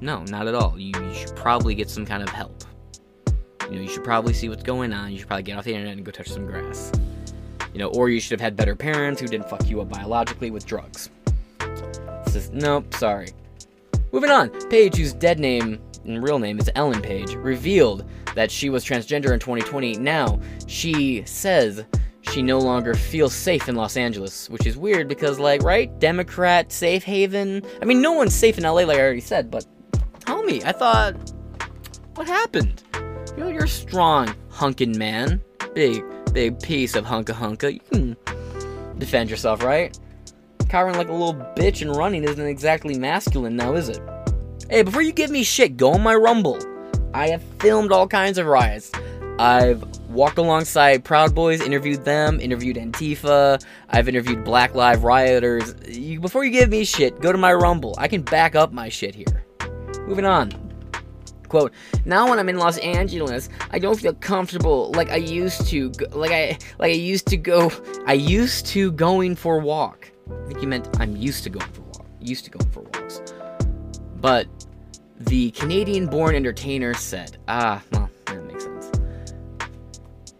No, 0.00 0.24
not 0.24 0.46
at 0.46 0.54
all. 0.54 0.78
You, 0.78 0.92
you 1.00 1.14
should 1.14 1.34
probably 1.36 1.74
get 1.74 1.88
some 1.90 2.04
kind 2.06 2.22
of 2.22 2.28
help. 2.28 2.64
You 3.70 3.76
know, 3.76 3.82
you 3.82 3.88
should 3.88 4.04
probably 4.04 4.32
see 4.32 4.48
what's 4.48 4.62
going 4.62 4.92
on. 4.92 5.10
You 5.10 5.18
should 5.18 5.26
probably 5.26 5.42
get 5.42 5.58
off 5.58 5.64
the 5.64 5.74
internet 5.74 5.96
and 5.96 6.04
go 6.04 6.12
touch 6.12 6.28
some 6.28 6.46
grass. 6.46 6.92
You 7.72 7.80
know, 7.80 7.88
or 7.88 8.08
you 8.08 8.20
should 8.20 8.32
have 8.32 8.40
had 8.40 8.56
better 8.56 8.76
parents 8.76 9.20
who 9.20 9.26
didn't 9.26 9.48
fuck 9.48 9.66
you 9.68 9.80
up 9.80 9.88
biologically 9.88 10.50
with 10.50 10.66
drugs. 10.66 11.10
Says, 12.28 12.50
nope, 12.52 12.94
sorry. 12.94 13.28
Moving 14.12 14.30
on, 14.30 14.50
Page, 14.68 14.96
whose 14.96 15.12
dead 15.12 15.38
name 15.38 15.80
and 16.04 16.22
real 16.22 16.38
name 16.38 16.58
is 16.58 16.70
Ellen 16.74 17.02
Page, 17.02 17.34
revealed 17.34 18.08
that 18.34 18.50
she 18.50 18.70
was 18.70 18.84
transgender 18.84 19.32
in 19.32 19.40
2020. 19.40 19.94
Now, 19.94 20.40
she 20.66 21.24
says 21.26 21.84
she 22.22 22.42
no 22.42 22.58
longer 22.58 22.94
feels 22.94 23.34
safe 23.34 23.68
in 23.68 23.74
Los 23.74 23.96
Angeles, 23.96 24.48
which 24.48 24.66
is 24.66 24.76
weird 24.76 25.08
because, 25.08 25.38
like, 25.38 25.62
right? 25.62 25.98
Democrat, 25.98 26.70
safe 26.70 27.02
haven. 27.02 27.62
I 27.82 27.84
mean, 27.84 28.00
no 28.00 28.12
one's 28.12 28.34
safe 28.34 28.58
in 28.58 28.64
LA, 28.64 28.82
like 28.82 28.98
I 28.98 29.00
already 29.00 29.20
said, 29.20 29.50
but 29.50 29.64
homie, 30.46 30.64
I 30.64 30.72
thought, 30.72 31.14
what 32.14 32.26
happened? 32.26 32.82
You 33.36 33.44
know, 33.44 33.48
you're 33.48 33.64
a 33.64 33.68
strong, 33.68 34.34
hunkin' 34.50 34.96
man. 34.96 35.42
Big, 35.74 36.04
big 36.32 36.60
piece 36.60 36.94
of 36.94 37.04
hunka 37.04 37.34
hunka. 37.34 37.74
You 37.74 37.80
can 37.90 38.16
defend 38.98 39.30
yourself, 39.30 39.62
right? 39.62 39.98
Cowering 40.68 40.96
like 40.96 41.08
a 41.08 41.12
little 41.12 41.34
bitch 41.56 41.82
and 41.82 41.94
running 41.94 42.24
isn't 42.24 42.46
exactly 42.46 42.98
masculine 42.98 43.56
now, 43.56 43.74
is 43.74 43.88
it? 43.88 44.00
Hey, 44.70 44.82
before 44.82 45.02
you 45.02 45.12
give 45.12 45.30
me 45.30 45.44
shit, 45.44 45.76
go 45.76 45.92
on 45.92 46.02
my 46.02 46.14
Rumble. 46.14 46.58
I 47.14 47.28
have 47.28 47.42
filmed 47.60 47.92
all 47.92 48.08
kinds 48.08 48.38
of 48.38 48.46
riots. 48.46 48.90
I've 49.38 49.84
walked 50.08 50.38
alongside 50.38 51.04
Proud 51.04 51.34
Boys, 51.34 51.60
interviewed 51.60 52.04
them, 52.04 52.40
interviewed 52.40 52.76
Antifa. 52.76 53.62
I've 53.90 54.08
interviewed 54.08 54.44
Black 54.44 54.74
Lives 54.74 55.02
Rioters. 55.02 55.74
You, 55.86 56.20
before 56.20 56.44
you 56.44 56.50
give 56.50 56.70
me 56.70 56.84
shit, 56.84 57.20
go 57.20 57.32
to 57.32 57.38
my 57.38 57.52
Rumble. 57.52 57.94
I 57.98 58.08
can 58.08 58.22
back 58.22 58.54
up 58.54 58.72
my 58.72 58.88
shit 58.88 59.14
here. 59.14 59.45
Moving 60.06 60.24
on. 60.24 60.52
Quote, 61.48 61.72
now 62.04 62.28
when 62.28 62.38
I'm 62.40 62.48
in 62.48 62.58
Los 62.58 62.78
Angeles, 62.78 63.48
I 63.70 63.78
don't 63.78 63.98
feel 63.98 64.14
comfortable 64.14 64.90
like 64.96 65.10
I 65.10 65.16
used 65.16 65.66
to, 65.68 65.90
like 66.10 66.32
I, 66.32 66.58
like 66.78 66.90
I 66.90 66.94
used 66.94 67.26
to 67.28 67.36
go, 67.36 67.70
I 68.06 68.14
used 68.14 68.66
to 68.66 68.90
going 68.92 69.36
for 69.36 69.58
a 69.58 69.60
walk. 69.60 70.10
I 70.28 70.46
think 70.48 70.60
you 70.60 70.66
meant 70.66 70.88
I'm 71.00 71.16
used 71.16 71.44
to 71.44 71.50
going 71.50 71.70
for 71.72 71.82
a 71.82 71.84
walk, 71.84 72.06
used 72.20 72.44
to 72.46 72.50
going 72.50 72.70
for 72.70 72.80
walks. 72.80 73.22
But 74.16 74.48
the 75.18 75.52
Canadian-born 75.52 76.34
entertainer 76.34 76.94
said, 76.94 77.38
ah, 77.46 77.80
well, 77.92 78.10
that 78.26 78.44
makes 78.44 78.64
sense. 78.64 78.90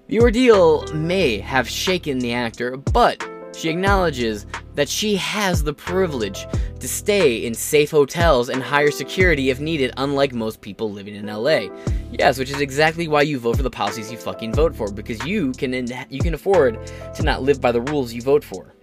The 0.09 0.21
ordeal 0.21 0.93
may 0.93 1.39
have 1.39 1.69
shaken 1.69 2.19
the 2.19 2.33
actor, 2.33 2.77
but 2.77 3.25
She 3.57 3.71
acknowledges 3.71 4.45
that 4.75 4.87
she 4.87 5.17
has 5.17 5.65
the 5.65 5.73
privilege 5.73 6.47
to 6.81 6.89
stay 6.89 7.45
in 7.47 7.55
safe 7.55 7.91
hotels 7.91 8.49
and 8.49 8.63
higher 8.63 8.91
security 8.91 9.51
if 9.51 9.61
needed, 9.61 9.93
unlike 9.97 10.33
most 10.33 10.61
people 10.61 10.91
living 10.91 11.15
in 11.15 11.27
LA. 11.27 11.69
Yes, 12.13 12.39
which 12.39 12.51
is 12.51 12.61
exactly 12.61 13.09
why 13.09 13.23
you 13.23 13.39
vote 13.39 13.57
for 13.57 13.63
the 13.63 13.71
policies 13.71 14.11
you 14.11 14.19
fucking 14.19 14.55
vote 14.55 14.75
for, 14.75 14.91
because 14.91 15.25
you 15.25 15.53
can 15.53 15.73
you 16.11 16.21
can 16.21 16.35
afford 16.35 16.79
to 17.15 17.23
not 17.23 17.43
live 17.43 17.61
by 17.61 17.73
the 17.73 17.81
rules 17.81 18.13
you 18.13 18.23
vote 18.23 18.45
for. 18.45 18.75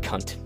Cunt. 0.00 0.36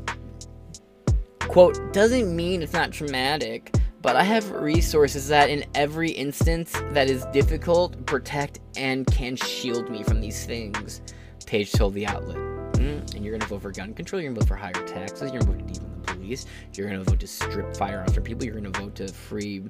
Quote, 1.40 1.93
doesn't 1.93 2.35
mean 2.35 2.62
it's 2.62 2.73
not 2.73 2.93
traumatic, 2.93 3.75
but 4.03 4.16
I 4.16 4.23
have 4.23 4.51
resources 4.53 5.29
that 5.29 5.51
in 5.51 5.64
every 5.75 6.11
instance 6.11 6.73
that 6.93 7.11
is 7.11 7.27
difficult, 7.33 8.07
protect, 8.07 8.61
and 8.77 9.07
can 9.07 9.37
shield 9.37 9.90
me 9.90 10.03
from 10.03 10.21
these 10.21 10.47
things. 10.47 11.03
Page 11.47 11.73
told 11.73 11.95
the 11.95 12.07
outlet. 12.07 12.37
Mm, 12.37 13.14
and 13.14 13.25
you're 13.25 13.37
gonna 13.37 13.49
vote 13.49 13.62
for 13.62 13.73
gun 13.73 13.93
control, 13.93 14.23
you're 14.23 14.31
gonna 14.31 14.40
vote 14.40 14.49
for 14.49 14.57
higher 14.57 14.73
taxes, 14.73 15.33
you're 15.33 15.43
gonna 15.43 15.53
vote 15.53 15.66
the 15.66 15.89
police, 16.31 16.47
you're 16.75 16.88
gonna 16.88 17.03
vote 17.03 17.21
to 17.21 17.27
strip 17.27 17.77
firearms 17.77 18.14
from 18.14 18.23
people, 18.23 18.45
you're 18.45 18.55
gonna 18.55 18.71
vote 18.71 18.95
to 18.95 19.09
free 19.09 19.64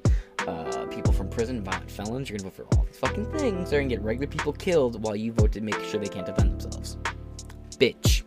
uh, 0.47 0.85
people 0.87 1.11
from 1.11 1.29
prison, 1.29 1.63
violent 1.63 1.89
felons, 1.89 2.29
you're 2.29 2.37
gonna 2.37 2.49
vote 2.51 2.67
for 2.67 2.77
all 2.77 2.85
these 2.85 2.97
fucking 2.97 3.25
things. 3.37 3.69
They're 3.69 3.79
gonna 3.79 3.89
get 3.89 4.01
regular 4.01 4.27
people 4.27 4.53
killed 4.53 5.03
while 5.03 5.15
you 5.15 5.31
vote 5.31 5.51
to 5.53 5.61
make 5.61 5.79
sure 5.85 5.99
they 5.99 6.07
can't 6.07 6.25
defend 6.25 6.61
themselves. 6.61 6.97
Bitch 7.77 8.23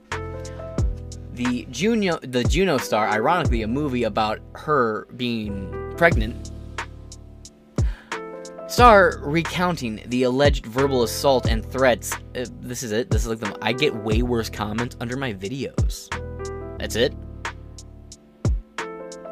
the 1.32 1.66
Juno, 1.68 2.16
the 2.18 2.44
Juno 2.44 2.78
star, 2.78 3.08
ironically, 3.08 3.62
a 3.62 3.66
movie 3.66 4.04
about 4.04 4.38
her 4.54 5.08
being 5.16 5.92
pregnant, 5.96 6.52
star 8.68 9.18
recounting 9.20 10.00
the 10.06 10.22
alleged 10.22 10.64
verbal 10.66 11.02
assault 11.02 11.46
and 11.46 11.68
threats. 11.72 12.12
Uh, 12.36 12.46
this 12.60 12.84
is 12.84 12.92
it. 12.92 13.10
This 13.10 13.22
is 13.22 13.28
like 13.28 13.40
the. 13.40 13.58
I 13.60 13.72
get 13.72 13.92
way 13.96 14.22
worse 14.22 14.48
comments 14.48 14.96
under 15.00 15.16
my 15.16 15.32
videos. 15.34 16.08
That's 16.78 16.94
it. 16.94 17.12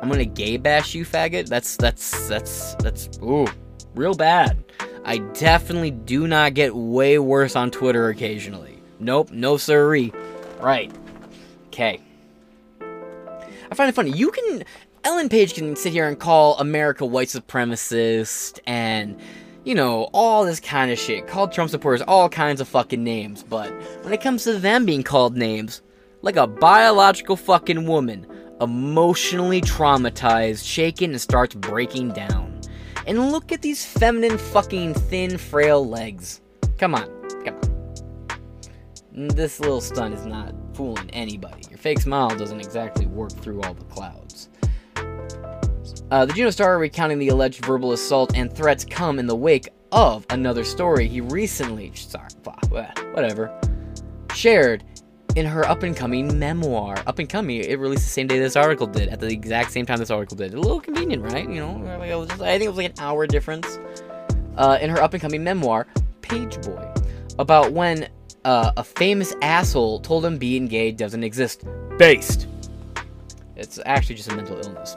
I'm 0.03 0.09
gonna 0.11 0.25
gay 0.25 0.57
bash 0.57 0.95
you, 0.95 1.05
faggot. 1.05 1.47
That's 1.49 1.77
that's 1.77 2.29
that's 2.29 2.75
that's 2.75 3.09
ooh, 3.23 3.47
real 3.95 4.15
bad. 4.15 4.65
I 5.05 5.19
definitely 5.19 5.93
do 5.93 6.27
not 6.27 6.55
get 6.55 6.75
way 6.75 7.21
worse 7.21 7.55
on 7.55 7.71
Twitter 7.71 8.09
occasionally. 8.09 8.83
Nope, 8.99 9.31
no 9.31 9.57
siree. 9.57 10.13
Right. 10.61 10.93
Okay. 11.69 12.01
I 12.81 13.75
find 13.75 13.89
it 13.89 13.95
funny. 13.95 14.11
You 14.11 14.33
can. 14.33 14.65
Ellen 15.05 15.29
Page 15.29 15.55
can 15.55 15.75
sit 15.75 15.93
here 15.93 16.07
and 16.07 16.19
call 16.19 16.57
America 16.59 17.05
white 17.05 17.27
supremacist 17.27 18.61
and, 18.69 19.19
you 19.65 19.75
know, 19.75 20.09
all 20.13 20.45
this 20.45 20.61
kind 20.61 20.93
of 20.93 20.99
shit. 20.99 21.27
Call 21.27 21.49
Trump 21.49 21.71
supporters 21.71 22.03
all 22.03 22.29
kinds 22.29 22.61
of 22.61 22.69
fucking 22.69 23.03
names. 23.03 23.43
But 23.43 23.73
when 24.05 24.13
it 24.13 24.21
comes 24.21 24.45
to 24.45 24.59
them 24.59 24.87
being 24.87 25.03
called 25.03 25.37
names, 25.37 25.83
like 26.23 26.37
a 26.37 26.47
biological 26.47 27.35
fucking 27.35 27.87
woman, 27.87 28.27
emotionally 28.63 29.61
traumatized, 29.61 30.67
shaken, 30.67 31.11
and 31.11 31.21
starts 31.21 31.55
breaking 31.55 32.13
down. 32.13 32.61
And 33.07 33.33
look 33.33 33.51
at 33.51 33.63
these 33.63 33.85
feminine, 33.85 34.39
fucking 34.39 34.95
thin, 34.95 35.37
frail 35.37 35.87
legs. 35.87 36.41
Come 36.79 36.95
on, 36.95 37.09
come 37.45 37.57
on. 37.57 39.29
This 39.29 39.61
little 39.61 39.81
stunt 39.81 40.15
is 40.15 40.25
not 40.25 40.55
fooling 40.75 41.11
anybody. 41.11 41.65
Your 41.69 41.79
fake 41.79 42.01
smile 42.01 42.31
doesn't 42.31 42.61
exactly 42.61 43.07
work 43.07 43.33
through 43.33 43.61
all 43.63 43.75
the 43.75 43.85
clouds. 43.85 44.49
Uh, 46.11 46.27
the 46.27 46.33
Juno 46.33 46.51
Star 46.51 46.79
recounting 46.79 47.19
the 47.19 47.29
alleged 47.29 47.65
verbal 47.65 47.93
assault 47.93 48.37
and 48.37 48.55
threats 48.55 48.85
come 48.85 49.19
in 49.19 49.27
the 49.27 49.37
wake 49.37 49.69
of 49.91 50.25
another 50.31 50.63
story 50.65 51.09
he 51.09 51.21
recently, 51.21 51.91
sorry, 51.95 52.29
whatever, 53.13 53.59
shared 54.35 54.85
in 55.37 55.47
her 55.47 55.65
up 55.67 55.83
and 55.83 55.97
coming 55.97 56.39
memoir. 56.39 56.97
Up 57.07 57.19
and 57.19 57.29
coming, 57.29 57.63
it 57.63 57.79
released 57.79 58.05
the 58.05 58.11
same 58.11 58.27
day 58.27 58.39
this 58.39 58.57
article 58.57 58.87
did, 58.87 59.09
at 59.09 59.21
the 59.21 59.29
exact 59.29 59.73
same 59.73 59.87
time 59.87 59.99
this 59.99 60.11
article 60.11 60.37
did. 60.37 60.55
A 60.55 60.61
little 60.61 60.81
convenient, 60.81 61.23
right? 61.23 61.49
You 61.49 61.61
know, 61.61 62.27
just, 62.27 62.41
I 62.41 62.59
think 62.59 62.65
it 62.65 62.69
was 62.69 62.77
like 62.77 62.91
an 62.91 63.01
hour 63.01 63.27
difference. 63.27 63.79
Uh, 64.57 64.79
in 64.83 64.91
her 64.91 65.03
up 65.03 65.15
and 65.15 65.23
coming 65.23 65.43
memoir, 65.43 65.87
Pageboy, 66.21 67.07
about 67.39 67.73
when 67.73 68.09
uh, 68.45 68.73
a 68.77 68.85
famous 68.85 69.35
asshole 69.41 70.01
told 70.01 70.25
him 70.25 70.37
being 70.37 70.67
gay 70.67 70.93
doesn't 70.93 71.25
exist. 71.25 71.65
Based. 71.97 72.47
It's 73.57 73.79
actually 73.87 74.17
just 74.17 74.31
a 74.31 74.37
mental 74.37 74.59
illness. 74.59 74.95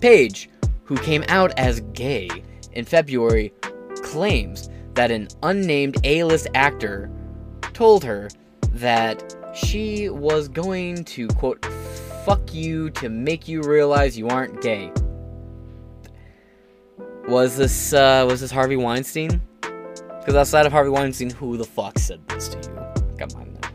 Page, 0.00 0.50
who 0.84 0.96
came 0.98 1.24
out 1.28 1.58
as 1.58 1.80
gay 1.92 2.28
in 2.72 2.84
February, 2.84 3.52
claims 4.02 4.68
that 4.94 5.10
an 5.10 5.28
unnamed 5.42 5.96
A 6.04 6.24
list 6.24 6.48
actor 6.54 7.10
told 7.72 8.04
her 8.04 8.28
that 8.72 9.34
she 9.54 10.08
was 10.08 10.48
going 10.48 11.04
to, 11.04 11.28
quote, 11.28 11.64
fuck 12.24 12.54
you 12.54 12.90
to 12.90 13.08
make 13.08 13.48
you 13.48 13.62
realize 13.62 14.16
you 14.18 14.28
aren't 14.28 14.60
gay. 14.60 14.90
Was 17.28 17.56
this, 17.56 17.92
uh, 17.92 18.24
was 18.28 18.40
this 18.40 18.50
Harvey 18.50 18.76
Weinstein? 18.76 19.40
Because 19.60 20.34
outside 20.34 20.66
of 20.66 20.72
Harvey 20.72 20.90
Weinstein, 20.90 21.30
who 21.30 21.56
the 21.56 21.64
fuck 21.64 21.98
said 21.98 22.20
this 22.28 22.48
to 22.48 22.58
you? 22.58 23.16
Come 23.18 23.40
on 23.40 23.52
now. 23.60 23.68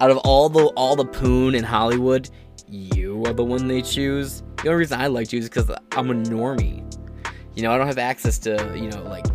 Out 0.00 0.10
of 0.10 0.16
all 0.18 0.48
the 0.48 0.66
all 0.76 0.96
the 0.96 1.04
poon 1.04 1.54
in 1.54 1.62
Hollywood, 1.62 2.30
you 2.66 3.22
are 3.26 3.32
the 3.32 3.44
one 3.44 3.68
they 3.68 3.82
choose. 3.82 4.42
The 4.62 4.68
only 4.68 4.80
reason 4.80 5.00
I 5.00 5.06
like 5.08 5.32
you 5.32 5.40
is 5.40 5.48
because 5.48 5.70
I'm 5.92 6.10
a 6.10 6.14
normie. 6.14 6.82
You 7.54 7.62
know, 7.62 7.72
I 7.72 7.78
don't 7.78 7.86
have 7.86 7.98
access 7.98 8.38
to 8.40 8.72
you 8.74 8.88
know 8.88 9.02
like 9.02 9.26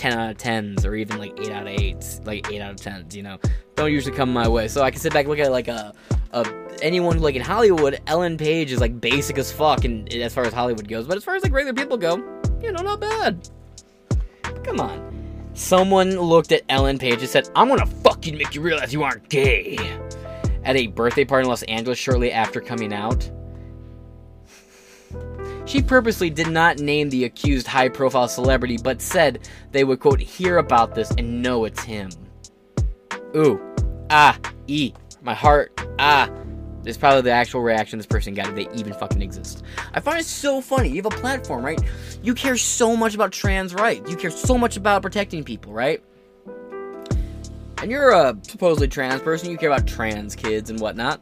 10 0.00 0.12
out 0.14 0.30
of 0.30 0.36
10s 0.38 0.86
or 0.86 0.94
even 0.94 1.18
like 1.18 1.38
8 1.38 1.50
out 1.50 1.66
of 1.66 1.74
8s, 1.74 2.26
like 2.26 2.50
8 2.50 2.60
out 2.62 2.70
of 2.70 2.76
10s, 2.76 3.14
you 3.14 3.22
know. 3.22 3.38
Don't 3.74 3.92
usually 3.92 4.16
come 4.16 4.32
my 4.32 4.48
way. 4.48 4.66
So 4.66 4.82
I 4.82 4.90
can 4.90 4.98
sit 4.98 5.12
back 5.12 5.26
and 5.26 5.28
look 5.28 5.38
at 5.38 5.52
like 5.52 5.68
a, 5.68 5.92
a 6.32 6.50
anyone 6.80 7.20
like 7.20 7.34
in 7.34 7.42
Hollywood, 7.42 8.00
Ellen 8.06 8.38
Page 8.38 8.72
is 8.72 8.80
like 8.80 8.98
basic 8.98 9.36
as 9.36 9.52
fuck 9.52 9.84
and 9.84 10.10
as 10.14 10.32
far 10.32 10.44
as 10.44 10.54
Hollywood 10.54 10.88
goes, 10.88 11.06
but 11.06 11.18
as 11.18 11.24
far 11.24 11.34
as 11.34 11.42
like 11.42 11.52
regular 11.52 11.74
people 11.74 11.98
go, 11.98 12.16
you 12.62 12.72
know, 12.72 12.82
not 12.82 13.00
bad. 13.00 13.46
Come 14.64 14.80
on. 14.80 15.50
Someone 15.52 16.18
looked 16.18 16.52
at 16.52 16.62
Ellen 16.70 16.98
Page 16.98 17.20
and 17.20 17.28
said, 17.28 17.50
I'm 17.54 17.68
gonna 17.68 17.84
fucking 17.84 18.38
make 18.38 18.54
you 18.54 18.62
realize 18.62 18.94
you 18.94 19.02
aren't 19.02 19.28
gay. 19.28 19.76
At 20.64 20.76
a 20.76 20.86
birthday 20.86 21.26
party 21.26 21.44
in 21.44 21.50
Los 21.50 21.62
Angeles 21.64 21.98
shortly 21.98 22.32
after 22.32 22.62
coming 22.62 22.94
out. 22.94 23.30
She 25.70 25.82
purposely 25.82 26.30
did 26.30 26.48
not 26.48 26.80
name 26.80 27.10
the 27.10 27.22
accused 27.22 27.68
high 27.68 27.88
profile 27.88 28.26
celebrity, 28.26 28.76
but 28.76 29.00
said 29.00 29.48
they 29.70 29.84
would, 29.84 30.00
quote, 30.00 30.18
hear 30.18 30.58
about 30.58 30.96
this 30.96 31.12
and 31.12 31.42
know 31.42 31.64
it's 31.64 31.80
him. 31.80 32.10
Ooh. 33.36 33.60
Ah. 34.10 34.36
E. 34.66 34.92
My 35.22 35.32
heart. 35.32 35.70
Ah. 36.00 36.28
It's 36.84 36.98
probably 36.98 37.22
the 37.22 37.30
actual 37.30 37.60
reaction 37.60 38.00
this 38.00 38.06
person 38.06 38.34
got 38.34 38.48
if 38.48 38.56
they 38.56 38.68
even 38.76 38.92
fucking 38.92 39.22
exist. 39.22 39.62
I 39.94 40.00
find 40.00 40.18
it 40.18 40.26
so 40.26 40.60
funny. 40.60 40.88
You 40.88 40.96
have 40.96 41.06
a 41.06 41.10
platform, 41.10 41.64
right? 41.64 41.80
You 42.20 42.34
care 42.34 42.56
so 42.56 42.96
much 42.96 43.14
about 43.14 43.30
trans 43.30 43.72
rights. 43.72 44.10
You 44.10 44.16
care 44.16 44.32
so 44.32 44.58
much 44.58 44.76
about 44.76 45.02
protecting 45.02 45.44
people, 45.44 45.72
right? 45.72 46.02
And 47.78 47.92
you're 47.92 48.10
a 48.10 48.36
supposedly 48.42 48.88
trans 48.88 49.22
person. 49.22 49.52
You 49.52 49.56
care 49.56 49.70
about 49.70 49.86
trans 49.86 50.34
kids 50.34 50.68
and 50.68 50.80
whatnot. 50.80 51.20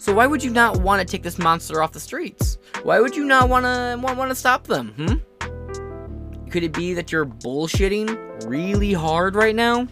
So 0.00 0.14
why 0.14 0.26
would 0.26 0.42
you 0.42 0.50
not 0.50 0.80
want 0.80 1.06
to 1.06 1.06
take 1.06 1.22
this 1.22 1.38
monster 1.38 1.82
off 1.82 1.92
the 1.92 2.00
streets? 2.00 2.56
Why 2.84 3.00
would 3.00 3.14
you 3.14 3.22
not 3.22 3.50
want 3.50 3.66
to 3.66 4.00
want 4.02 4.30
to 4.30 4.34
stop 4.34 4.66
them? 4.66 4.94
Hmm? 4.96 6.48
Could 6.48 6.62
it 6.62 6.72
be 6.72 6.94
that 6.94 7.12
you're 7.12 7.26
bullshitting 7.26 8.48
really 8.48 8.94
hard 8.94 9.34
right 9.34 9.54
now? 9.54 9.86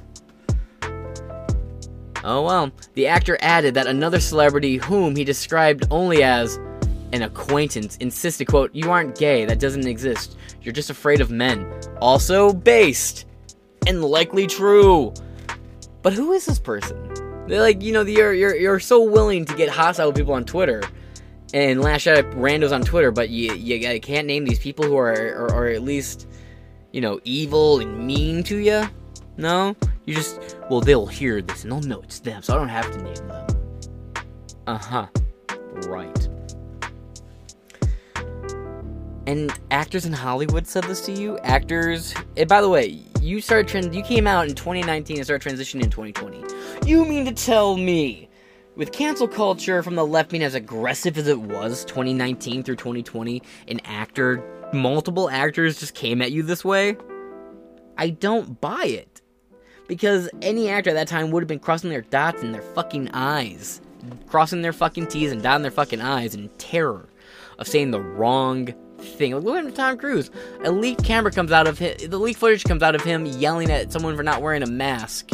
Oh 2.24 2.42
well. 2.42 2.72
The 2.94 3.06
actor 3.06 3.36
added 3.42 3.74
that 3.74 3.86
another 3.86 4.18
celebrity, 4.18 4.78
whom 4.78 5.14
he 5.14 5.24
described 5.24 5.86
only 5.90 6.22
as 6.22 6.56
an 7.12 7.20
acquaintance, 7.20 7.98
insisted, 7.98 8.46
quote, 8.46 8.74
You 8.74 8.90
aren't 8.90 9.18
gay, 9.18 9.44
that 9.44 9.60
doesn't 9.60 9.86
exist. 9.86 10.38
You're 10.62 10.72
just 10.72 10.88
afraid 10.88 11.20
of 11.20 11.30
men. 11.30 11.70
Also 12.00 12.54
based. 12.54 13.26
And 13.86 14.02
likely 14.02 14.46
true. 14.46 15.12
But 16.00 16.14
who 16.14 16.32
is 16.32 16.46
this 16.46 16.58
person? 16.58 17.07
They're 17.48 17.60
like, 17.60 17.82
you 17.82 17.92
know, 17.92 18.02
you're 18.02 18.32
you're 18.32 18.54
you're 18.54 18.80
so 18.80 19.02
willing 19.02 19.44
to 19.46 19.54
get 19.54 19.68
hostile 19.68 20.08
with 20.08 20.16
people 20.16 20.34
on 20.34 20.44
Twitter 20.44 20.82
and 21.54 21.80
lash 21.80 22.06
out 22.06 22.18
at 22.18 22.30
randos 22.32 22.72
on 22.72 22.82
Twitter, 22.82 23.10
but 23.10 23.30
you 23.30 23.54
you 23.54 24.00
can't 24.00 24.26
name 24.26 24.44
these 24.44 24.58
people 24.58 24.84
who 24.84 24.96
are 24.96 25.12
or, 25.12 25.52
or 25.52 25.66
at 25.68 25.82
least 25.82 26.28
you 26.92 27.00
know 27.00 27.20
evil 27.24 27.80
and 27.80 28.06
mean 28.06 28.42
to 28.44 28.58
you. 28.58 28.88
No, 29.38 29.76
you 30.04 30.14
just, 30.14 30.56
well, 30.68 30.80
they'll 30.80 31.06
hear 31.06 31.40
this 31.40 31.62
and 31.62 31.70
they'll 31.70 31.80
know 31.80 32.00
it's 32.00 32.18
them, 32.20 32.42
so 32.42 32.54
I 32.54 32.56
don't 32.56 32.68
have 32.68 32.90
to 32.90 33.02
name 33.02 33.28
them. 33.28 33.46
Uh 34.66 34.78
huh. 34.78 35.06
Right. 35.86 36.28
And 39.26 39.52
actors 39.70 40.06
in 40.06 40.12
Hollywood 40.14 40.66
said 40.66 40.84
this 40.84 41.04
to 41.06 41.12
you? 41.12 41.38
Actors. 41.40 42.14
And 42.36 42.48
by 42.48 42.62
the 42.62 42.68
way, 42.68 43.02
you 43.22 43.40
started 43.40 43.68
trend. 43.68 43.94
You 43.94 44.02
came 44.02 44.26
out 44.26 44.48
in 44.48 44.54
2019 44.54 45.16
and 45.16 45.24
started 45.24 45.48
transitioning 45.48 45.82
in 45.82 45.90
2020. 45.90 46.44
You 46.86 47.04
mean 47.04 47.24
to 47.24 47.32
tell 47.32 47.76
me, 47.76 48.28
with 48.76 48.92
cancel 48.92 49.28
culture 49.28 49.82
from 49.82 49.96
the 49.96 50.06
left 50.06 50.30
being 50.30 50.42
as 50.42 50.54
aggressive 50.54 51.18
as 51.18 51.26
it 51.26 51.40
was 51.40 51.84
2019 51.84 52.62
through 52.62 52.76
2020, 52.76 53.42
an 53.68 53.80
actor, 53.84 54.42
multiple 54.72 55.28
actors 55.30 55.80
just 55.80 55.94
came 55.94 56.22
at 56.22 56.32
you 56.32 56.42
this 56.42 56.64
way? 56.64 56.96
I 57.96 58.10
don't 58.10 58.60
buy 58.60 58.84
it. 58.84 59.20
Because 59.88 60.28
any 60.42 60.68
actor 60.68 60.90
at 60.90 60.94
that 60.94 61.08
time 61.08 61.30
would 61.30 61.42
have 61.42 61.48
been 61.48 61.58
crossing 61.58 61.90
their 61.90 62.02
dots 62.02 62.42
in 62.42 62.52
their 62.52 62.62
fucking 62.62 63.10
eyes. 63.12 63.80
Crossing 64.28 64.62
their 64.62 64.72
fucking 64.72 65.08
T's 65.08 65.32
and 65.32 65.42
dotting 65.42 65.62
their 65.62 65.70
fucking 65.70 66.00
eyes 66.00 66.34
in 66.34 66.48
terror 66.58 67.08
of 67.58 67.66
saying 67.66 67.90
the 67.90 68.00
wrong 68.00 68.72
thing. 69.00 69.34
Look 69.36 69.64
at 69.64 69.74
Tom 69.74 69.96
Cruise. 69.96 70.30
A 70.64 70.70
leaked 70.70 71.04
camera 71.04 71.32
comes 71.32 71.52
out 71.52 71.66
of 71.66 71.78
him, 71.78 71.96
the 72.08 72.18
leaked 72.18 72.38
footage 72.38 72.64
comes 72.64 72.82
out 72.82 72.94
of 72.94 73.02
him 73.02 73.26
yelling 73.26 73.70
at 73.70 73.92
someone 73.92 74.16
for 74.16 74.22
not 74.22 74.42
wearing 74.42 74.62
a 74.62 74.66
mask. 74.66 75.30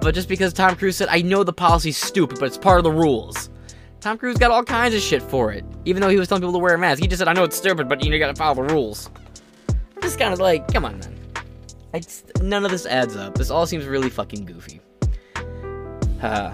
But 0.00 0.14
just 0.14 0.28
because 0.28 0.52
Tom 0.52 0.76
Cruise 0.76 0.96
said, 0.96 1.08
I 1.10 1.22
know 1.22 1.42
the 1.42 1.52
policy's 1.52 1.96
stupid, 1.96 2.38
but 2.38 2.46
it's 2.46 2.58
part 2.58 2.78
of 2.78 2.84
the 2.84 2.92
rules. 2.92 3.50
Tom 4.00 4.16
Cruise 4.16 4.38
got 4.38 4.50
all 4.50 4.62
kinds 4.62 4.94
of 4.94 5.00
shit 5.00 5.22
for 5.22 5.52
it. 5.52 5.64
Even 5.84 6.00
though 6.00 6.08
he 6.08 6.16
was 6.16 6.28
telling 6.28 6.42
people 6.42 6.52
to 6.52 6.58
wear 6.58 6.74
a 6.74 6.78
mask. 6.78 7.02
He 7.02 7.08
just 7.08 7.18
said, 7.18 7.28
I 7.28 7.32
know 7.32 7.44
it's 7.44 7.56
stupid, 7.56 7.88
but 7.88 8.02
you, 8.04 8.10
know, 8.10 8.14
you 8.14 8.20
gotta 8.20 8.36
follow 8.36 8.54
the 8.66 8.72
rules. 8.74 9.10
I'm 9.68 10.02
just 10.02 10.18
kind 10.18 10.32
of 10.32 10.38
like, 10.38 10.72
come 10.72 10.84
on, 10.84 11.00
man. 11.00 11.14
Just, 11.94 12.40
none 12.42 12.64
of 12.64 12.70
this 12.70 12.86
adds 12.86 13.16
up. 13.16 13.34
This 13.34 13.50
all 13.50 13.66
seems 13.66 13.86
really 13.86 14.10
fucking 14.10 14.44
goofy. 14.44 14.80
Uh, 16.20 16.52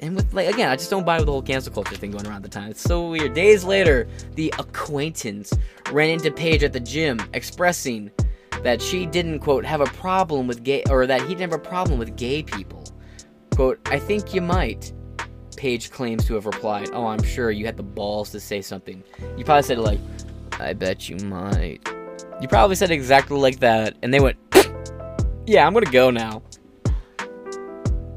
and 0.00 0.16
with 0.16 0.32
like 0.32 0.48
again, 0.48 0.68
I 0.68 0.76
just 0.76 0.90
don't 0.90 1.04
buy 1.04 1.16
with 1.16 1.26
the 1.26 1.32
whole 1.32 1.42
cancel 1.42 1.72
culture 1.72 1.96
thing 1.96 2.10
going 2.10 2.26
around 2.26 2.36
at 2.36 2.42
the 2.42 2.48
time. 2.48 2.70
It's 2.70 2.82
so 2.82 3.10
weird. 3.10 3.34
Days 3.34 3.64
later, 3.64 4.08
the 4.34 4.52
acquaintance 4.58 5.52
ran 5.90 6.10
into 6.10 6.30
Page 6.30 6.62
at 6.62 6.72
the 6.72 6.80
gym, 6.80 7.20
expressing 7.34 8.10
that 8.62 8.82
she 8.82 9.06
didn't 9.06 9.40
quote 9.40 9.64
have 9.64 9.80
a 9.80 9.86
problem 9.86 10.46
with 10.46 10.62
gay 10.62 10.82
or 10.90 11.06
that 11.06 11.22
he 11.22 11.28
didn't 11.28 11.52
have 11.52 11.52
a 11.52 11.58
problem 11.58 11.98
with 11.98 12.16
gay 12.16 12.42
people. 12.42 12.84
Quote, 13.54 13.80
I 13.90 13.98
think 13.98 14.34
you 14.34 14.40
might. 14.40 14.92
Page 15.56 15.90
claims 15.90 16.24
to 16.26 16.34
have 16.34 16.46
replied, 16.46 16.90
Oh, 16.92 17.06
I'm 17.06 17.22
sure 17.22 17.50
you 17.50 17.66
had 17.66 17.76
the 17.76 17.82
balls 17.82 18.30
to 18.30 18.38
say 18.38 18.62
something. 18.62 19.02
You 19.36 19.44
probably 19.44 19.64
said 19.64 19.78
like, 19.78 19.98
I 20.60 20.72
bet 20.72 21.08
you 21.08 21.16
might. 21.26 21.88
You 22.40 22.46
probably 22.46 22.76
said 22.76 22.92
exactly 22.92 23.36
like 23.36 23.58
that, 23.58 23.96
and 24.02 24.14
they 24.14 24.20
went, 24.20 24.36
Yeah, 25.46 25.66
I'm 25.66 25.72
gonna 25.72 25.90
go 25.90 26.10
now. 26.10 26.42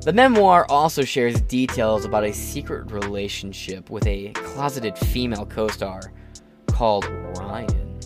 The 0.03 0.13
memoir 0.13 0.65
also 0.67 1.03
shares 1.03 1.39
details 1.41 2.05
about 2.05 2.23
a 2.23 2.33
secret 2.33 2.91
relationship 2.91 3.91
with 3.91 4.07
a 4.07 4.29
closeted 4.33 4.97
female 4.97 5.45
co 5.45 5.67
star 5.67 6.11
called 6.65 7.05
Ryan. 7.37 7.99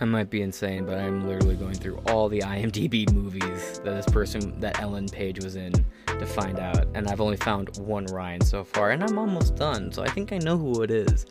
I 0.00 0.06
might 0.06 0.30
be 0.30 0.40
insane, 0.40 0.86
but 0.86 0.96
I'm 0.96 1.28
literally 1.28 1.56
going 1.56 1.74
through 1.74 1.98
all 2.06 2.30
the 2.30 2.40
IMDb 2.40 3.12
movies 3.12 3.78
that 3.84 3.90
this 3.90 4.06
person, 4.06 4.58
that 4.58 4.80
Ellen 4.80 5.06
Page 5.10 5.44
was 5.44 5.56
in, 5.56 5.74
to 6.06 6.24
find 6.24 6.58
out. 6.58 6.86
And 6.94 7.08
I've 7.08 7.20
only 7.20 7.36
found 7.36 7.76
one 7.76 8.06
Ryan 8.06 8.40
so 8.40 8.64
far, 8.64 8.92
and 8.92 9.04
I'm 9.04 9.18
almost 9.18 9.56
done, 9.56 9.92
so 9.92 10.02
I 10.02 10.08
think 10.08 10.32
I 10.32 10.38
know 10.38 10.56
who 10.56 10.82
it 10.82 10.90
is. 10.90 11.26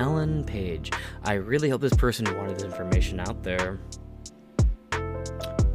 Ellen 0.00 0.42
Page. 0.42 0.90
I 1.22 1.34
really 1.34 1.68
hope 1.68 1.80
this 1.80 1.94
person 1.94 2.24
wanted 2.36 2.56
this 2.56 2.64
information 2.64 3.20
out 3.20 3.44
there. 3.44 3.78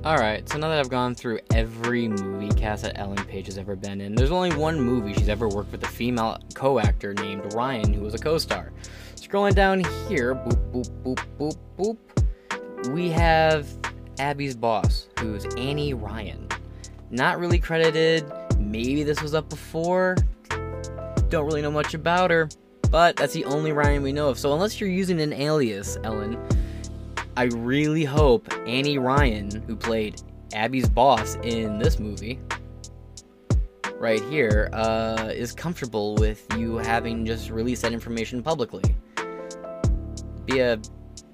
Alright, 0.06 0.50
so 0.50 0.58
now 0.58 0.68
that 0.68 0.80
I've 0.80 0.89
gone 0.89 1.16
through 1.16 1.39
every 1.54 2.10
movie 2.10 2.50
cast 2.50 2.84
that 2.84 3.00
Ellen 3.00 3.24
Page 3.24 3.46
has 3.46 3.58
ever 3.58 3.78
been 3.78 4.02
in, 4.02 4.16
there's 4.16 4.32
only 4.32 4.54
one 4.54 4.78
movie 4.78 5.13
she's 5.13 5.30
ever 5.30 5.48
worked 5.48 5.72
with 5.72 5.82
a 5.82 5.88
female 5.88 6.38
co 6.54 6.78
actor 6.78 7.13
named 7.13 7.54
Ryan, 7.54 7.94
who 7.94 8.02
was 8.02 8.13
a 8.13 8.18
co 8.18 8.38
star. 8.38 8.74
Scrolling 9.16 9.56
down 9.56 9.82
here, 10.10 10.36
boop, 10.36 10.74
boop, 10.74 10.89
boop, 11.04 11.26
boop, 11.39 11.58
boop, 11.78 12.89
we 12.94 13.12
have 13.12 13.66
Abby's 14.20 14.58
boss, 14.58 15.08
who's 15.20 15.46
Annie 15.56 15.94
Ryan. 15.94 16.50
Not 17.10 17.39
really 17.39 17.58
credited, 17.58 18.30
maybe 18.60 19.04
this 19.04 19.22
was 19.22 19.34
up 19.34 19.48
before. 19.48 20.18
Don't 21.30 21.46
really 21.46 21.62
know 21.62 21.72
much 21.72 21.94
about 21.94 22.30
her, 22.30 22.50
but 22.92 23.16
that's 23.16 23.34
the 23.34 23.46
only 23.46 23.72
Ryan 23.72 24.04
we 24.04 24.12
know 24.12 24.28
of. 24.28 24.38
So 24.38 24.52
unless 24.52 24.82
you're 24.82 24.89
using 24.89 25.22
an 25.22 25.32
alias, 25.32 25.98
Ellen, 26.04 26.38
I 27.36 27.46
really 27.46 28.04
hope 28.04 28.54
Annie 28.67 29.00
Ryan, 29.00 29.50
who 29.65 29.76
played 29.76 30.22
Abby's 30.54 30.88
boss 30.88 31.36
in 31.43 31.80
this 31.80 32.00
movie, 32.00 32.39
right 33.96 34.22
here, 34.26 34.69
uh, 34.72 35.32
is 35.34 35.52
comfortable 35.52 36.13
with 36.15 36.46
you 36.58 36.78
having 36.78 37.26
just 37.26 37.50
released 37.50 37.82
that 37.82 37.91
information 37.91 38.43
publicly. 38.43 38.84
Be 40.46 40.60
a 40.60 40.80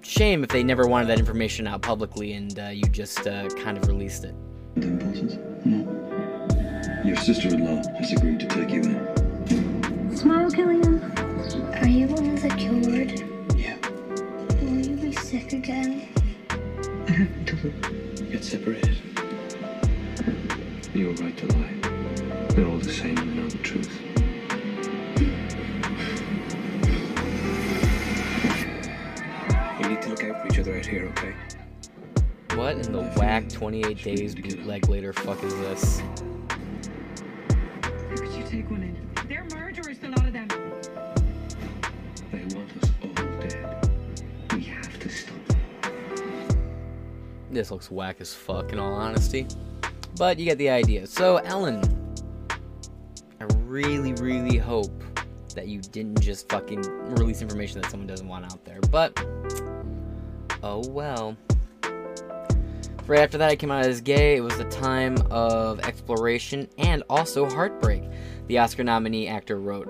shame 0.01 0.43
if 0.43 0.49
they 0.49 0.63
never 0.63 0.87
wanted 0.87 1.07
that 1.09 1.19
information 1.19 1.67
out 1.67 1.81
publicly 1.81 2.33
and 2.33 2.57
uh, 2.59 2.67
you 2.67 2.83
just 2.83 3.27
uh, 3.27 3.49
kind 3.61 3.77
of 3.77 3.87
released 3.87 4.23
it. 4.23 4.35
Your 7.05 7.17
sister-in-law 7.17 7.83
has 7.97 8.13
agreed 8.13 8.39
to 8.39 8.47
take 8.47 8.69
you 8.69 8.81
in. 8.83 10.15
Smile, 10.15 10.49
Killian. 10.49 11.01
Are 11.75 11.87
you 11.87 12.07
one 12.07 12.29
of 12.29 12.41
the 12.41 12.49
unsecured? 12.49 13.28
Sick 15.29 15.53
again? 15.53 16.09
I 16.49 17.11
haven't 17.11 17.45
told 17.45 17.83
them. 17.83 18.31
Get 18.31 18.43
separated. 18.43 18.97
You 20.95 21.09
were 21.09 21.13
right 21.23 21.37
to 21.37 21.45
lie. 21.55 21.75
They're 22.55 22.65
all 22.65 22.79
the 22.79 22.91
same 22.91 23.15
and 23.15 23.35
know 23.35 23.47
the 23.47 23.59
truth. 23.59 24.01
We 29.77 29.87
need 29.87 30.01
to 30.01 30.09
look 30.09 30.23
out 30.23 30.41
for 30.41 30.47
each 30.47 30.57
other 30.57 30.75
out 30.75 30.85
here, 30.87 31.05
okay? 31.09 31.35
What 32.55 32.87
in 32.87 32.91
the 32.91 33.03
whack 33.15 33.47
28 33.49 34.03
days 34.03 34.33
bootleg 34.33 34.89
later 34.89 35.13
fuck 35.13 35.43
is 35.43 35.53
this? 35.53 35.99
How 37.83 38.15
could 38.15 38.33
you 38.33 38.43
take 38.45 38.67
one 38.71 38.81
in? 38.81 38.97
They're 39.27 39.45
murderers, 39.53 39.68
This 47.51 47.71
looks 47.71 47.89
whack 47.89 48.17
as 48.19 48.33
fuck, 48.33 48.71
in 48.71 48.79
all 48.79 48.93
honesty. 48.93 49.47
But 50.17 50.37
you 50.37 50.45
get 50.45 50.57
the 50.57 50.69
idea. 50.69 51.07
So, 51.07 51.37
Ellen, 51.37 51.81
I 53.39 53.45
really, 53.63 54.13
really 54.13 54.57
hope 54.57 55.03
that 55.55 55.67
you 55.67 55.81
didn't 55.81 56.21
just 56.21 56.47
fucking 56.49 56.81
release 57.15 57.41
information 57.41 57.81
that 57.81 57.89
someone 57.89 58.07
doesn't 58.07 58.27
want 58.27 58.45
out 58.45 58.63
there. 58.65 58.79
But, 58.91 59.17
oh 60.61 60.83
well. 60.89 61.35
Right 63.07 63.21
after 63.21 63.39
that, 63.39 63.49
I 63.49 63.55
came 63.55 63.71
out 63.71 63.85
as 63.85 64.01
gay. 64.01 64.37
It 64.37 64.41
was 64.41 64.55
the 64.57 64.65
time 64.65 65.17
of 65.31 65.79
exploration 65.79 66.69
and 66.77 67.01
also 67.09 67.49
heartbreak, 67.49 68.03
the 68.45 68.59
Oscar 68.59 68.83
nominee 68.83 69.27
actor 69.27 69.59
wrote. 69.59 69.89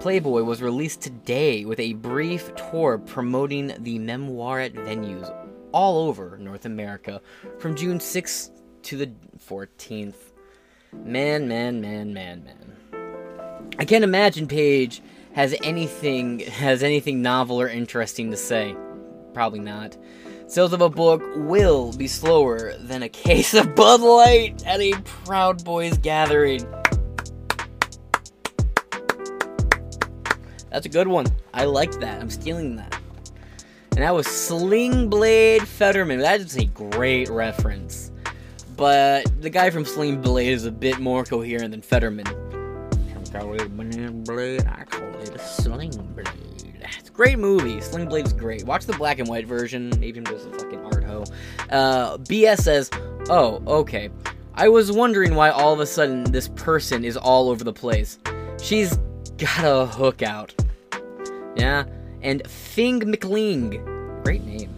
Playboy 0.00 0.42
was 0.42 0.60
released 0.60 1.00
today 1.00 1.64
with 1.64 1.80
a 1.80 1.94
brief 1.94 2.54
tour 2.54 2.98
promoting 2.98 3.72
the 3.78 3.98
memoir 3.98 4.60
at 4.60 4.74
venues 4.74 5.28
all 5.72 6.08
over 6.08 6.38
North 6.38 6.64
America 6.64 7.20
from 7.58 7.74
June 7.76 7.98
6th 7.98 8.50
to 8.82 8.96
the 8.96 9.10
14th. 9.48 10.14
Man, 10.92 11.48
man, 11.48 11.80
man, 11.80 12.12
man, 12.12 12.44
man. 12.44 13.68
I 13.78 13.84
can't 13.84 14.04
imagine 14.04 14.48
Page 14.48 15.02
has 15.34 15.54
anything 15.62 16.40
has 16.40 16.82
anything 16.82 17.22
novel 17.22 17.60
or 17.60 17.68
interesting 17.68 18.30
to 18.30 18.36
say. 18.36 18.74
Probably 19.34 19.60
not. 19.60 19.96
Sales 20.46 20.72
of 20.72 20.80
a 20.80 20.88
book 20.88 21.22
will 21.36 21.92
be 21.92 22.08
slower 22.08 22.74
than 22.78 23.02
a 23.02 23.08
case 23.08 23.52
of 23.54 23.74
Bud 23.74 24.00
Light 24.00 24.64
at 24.66 24.80
a 24.80 24.92
Proud 25.24 25.62
Boys 25.64 25.98
gathering. 25.98 26.66
That's 30.70 30.86
a 30.86 30.90
good 30.90 31.08
one. 31.08 31.26
I 31.52 31.64
like 31.66 31.92
that. 32.00 32.20
I'm 32.20 32.30
stealing 32.30 32.76
that 32.76 32.97
and 33.98 34.04
that 34.04 34.14
was 34.14 34.28
Sling 34.28 35.10
Blade 35.10 35.66
Fetterman. 35.66 36.20
That 36.20 36.40
is 36.40 36.56
a 36.56 36.66
great 36.66 37.28
reference. 37.28 38.12
But 38.76 39.26
the 39.42 39.50
guy 39.50 39.70
from 39.70 39.84
Sling 39.84 40.22
Blade 40.22 40.52
is 40.52 40.66
a 40.66 40.70
bit 40.70 41.00
more 41.00 41.24
coherent 41.24 41.72
than 41.72 41.82
Fetterman. 41.82 42.24
Blade. 44.22 44.64
I 44.68 44.84
call 44.84 45.08
it 45.16 45.40
Sling 45.40 45.90
Blade. 46.14 46.28
It's 46.80 47.08
a 47.08 47.12
great 47.12 47.40
movie. 47.40 47.80
Sling 47.80 48.08
Blade 48.08 48.26
is 48.26 48.32
great. 48.32 48.62
Watch 48.64 48.86
the 48.86 48.92
black 48.92 49.18
and 49.18 49.28
white 49.28 49.48
version. 49.48 49.92
Even 50.00 50.22
just 50.22 50.46
a 50.46 50.50
fucking 50.50 50.84
art 50.84 51.02
ho. 51.02 51.24
Uh, 51.68 52.18
BS 52.18 52.58
says, 52.58 52.90
"Oh, 53.28 53.60
okay. 53.66 54.10
I 54.54 54.68
was 54.68 54.92
wondering 54.92 55.34
why 55.34 55.50
all 55.50 55.72
of 55.72 55.80
a 55.80 55.86
sudden 55.86 56.22
this 56.22 56.46
person 56.50 57.04
is 57.04 57.16
all 57.16 57.50
over 57.50 57.64
the 57.64 57.72
place. 57.72 58.20
She's 58.62 58.96
got 59.38 59.64
a 59.64 59.86
hook 59.86 60.22
out. 60.22 60.54
Yeah, 61.56 61.82
and 62.22 62.46
Fing 62.46 62.98
McLean. 63.10 63.70
Great 64.22 64.44
name. 64.44 64.74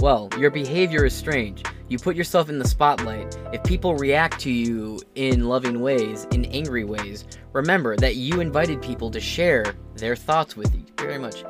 Well, 0.00 0.28
your 0.38 0.50
behavior 0.50 1.04
is 1.04 1.14
strange. 1.14 1.62
You 1.88 1.98
put 1.98 2.16
yourself 2.16 2.48
in 2.48 2.58
the 2.58 2.68
spotlight. 2.68 3.38
If 3.52 3.62
people 3.62 3.94
react 3.94 4.40
to 4.40 4.50
you 4.50 5.00
in 5.14 5.48
loving 5.48 5.80
ways, 5.80 6.26
in 6.32 6.44
angry 6.46 6.84
ways, 6.84 7.24
remember 7.52 7.96
that 7.96 8.16
you 8.16 8.40
invited 8.40 8.82
people 8.82 9.10
to 9.10 9.20
share 9.20 9.74
their 9.96 10.16
thoughts 10.16 10.56
with 10.56 10.74
you. 10.74 10.84
Very 10.98 11.18
much. 11.18 11.44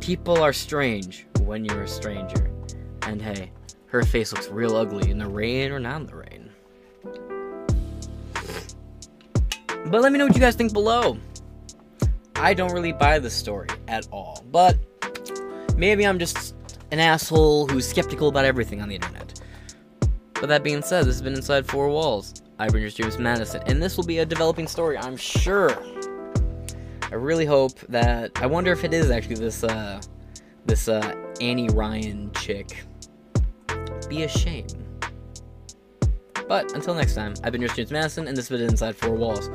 People 0.00 0.42
are 0.42 0.52
strange 0.52 1.26
when 1.40 1.64
you're 1.64 1.82
a 1.82 1.88
stranger. 1.88 2.50
And 3.02 3.20
hey, 3.20 3.50
her 3.86 4.02
face 4.02 4.32
looks 4.32 4.48
real 4.48 4.76
ugly 4.76 5.10
in 5.10 5.18
the 5.18 5.28
rain 5.28 5.72
or 5.72 5.80
not 5.80 6.00
in 6.00 6.06
the 6.06 6.14
rain. 6.14 6.50
But 9.90 10.02
let 10.02 10.12
me 10.12 10.18
know 10.18 10.26
what 10.26 10.34
you 10.34 10.40
guys 10.40 10.54
think 10.54 10.72
below. 10.72 11.18
I 12.38 12.54
don't 12.54 12.72
really 12.72 12.92
buy 12.92 13.18
the 13.18 13.30
story 13.30 13.68
at 13.88 14.06
all. 14.12 14.44
But 14.50 14.78
maybe 15.76 16.06
I'm 16.06 16.18
just 16.18 16.54
an 16.92 17.00
asshole 17.00 17.66
who's 17.66 17.86
skeptical 17.86 18.28
about 18.28 18.44
everything 18.44 18.80
on 18.80 18.88
the 18.88 18.94
internet. 18.94 19.40
But 20.34 20.48
that 20.48 20.62
being 20.62 20.82
said, 20.82 21.00
this 21.00 21.16
has 21.16 21.22
been 21.22 21.34
Inside 21.34 21.66
Four 21.66 21.88
Walls. 21.88 22.42
I've 22.60 22.72
been 22.72 22.80
your 22.80 22.90
James 22.90 23.18
Madison, 23.18 23.60
and 23.66 23.82
this 23.82 23.96
will 23.96 24.04
be 24.04 24.18
a 24.18 24.26
developing 24.26 24.68
story, 24.68 24.96
I'm 24.96 25.16
sure. 25.16 25.70
I 27.10 27.14
really 27.14 27.44
hope 27.44 27.78
that. 27.88 28.30
I 28.36 28.46
wonder 28.46 28.70
if 28.72 28.84
it 28.84 28.94
is 28.94 29.10
actually 29.10 29.36
this, 29.36 29.64
uh, 29.64 30.00
this, 30.66 30.88
uh, 30.88 31.14
Annie 31.40 31.68
Ryan 31.70 32.30
chick. 32.34 32.84
Be 34.08 34.22
a 34.22 34.28
shame. 34.28 34.66
But 36.48 36.72
until 36.72 36.94
next 36.94 37.14
time, 37.14 37.34
I've 37.42 37.52
been 37.52 37.60
your 37.60 37.70
James 37.70 37.90
Madison, 37.90 38.28
and 38.28 38.36
this 38.36 38.48
has 38.48 38.58
been 38.58 38.68
Inside 38.68 38.96
Four 38.96 39.14
Walls. 39.14 39.50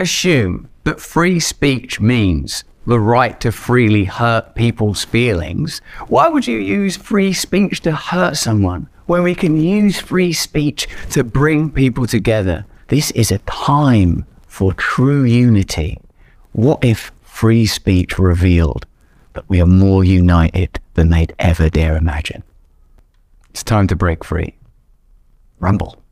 Assume 0.00 0.68
that 0.84 1.00
free 1.00 1.38
speech 1.38 2.00
means 2.00 2.64
the 2.86 2.98
right 2.98 3.38
to 3.40 3.52
freely 3.52 4.04
hurt 4.04 4.54
people's 4.54 5.04
feelings. 5.04 5.80
Why 6.08 6.28
would 6.28 6.46
you 6.46 6.58
use 6.58 6.96
free 6.96 7.32
speech 7.32 7.80
to 7.82 7.92
hurt 7.92 8.36
someone 8.36 8.88
when 9.06 9.22
we 9.22 9.34
can 9.34 9.60
use 9.60 10.00
free 10.00 10.32
speech 10.32 10.88
to 11.10 11.22
bring 11.22 11.70
people 11.70 12.06
together? 12.06 12.64
This 12.88 13.10
is 13.12 13.30
a 13.30 13.38
time 13.40 14.24
for 14.46 14.72
true 14.72 15.22
unity. 15.22 15.98
What 16.52 16.84
if 16.84 17.12
free 17.22 17.66
speech 17.66 18.18
revealed 18.18 18.86
that 19.34 19.48
we 19.48 19.60
are 19.60 19.66
more 19.66 20.02
united 20.02 20.80
than 20.94 21.10
they'd 21.10 21.34
ever 21.38 21.68
dare 21.68 21.96
imagine? 21.96 22.42
It's 23.50 23.62
time 23.62 23.86
to 23.88 23.96
break 23.96 24.24
free. 24.24 24.56
Rumble. 25.58 26.02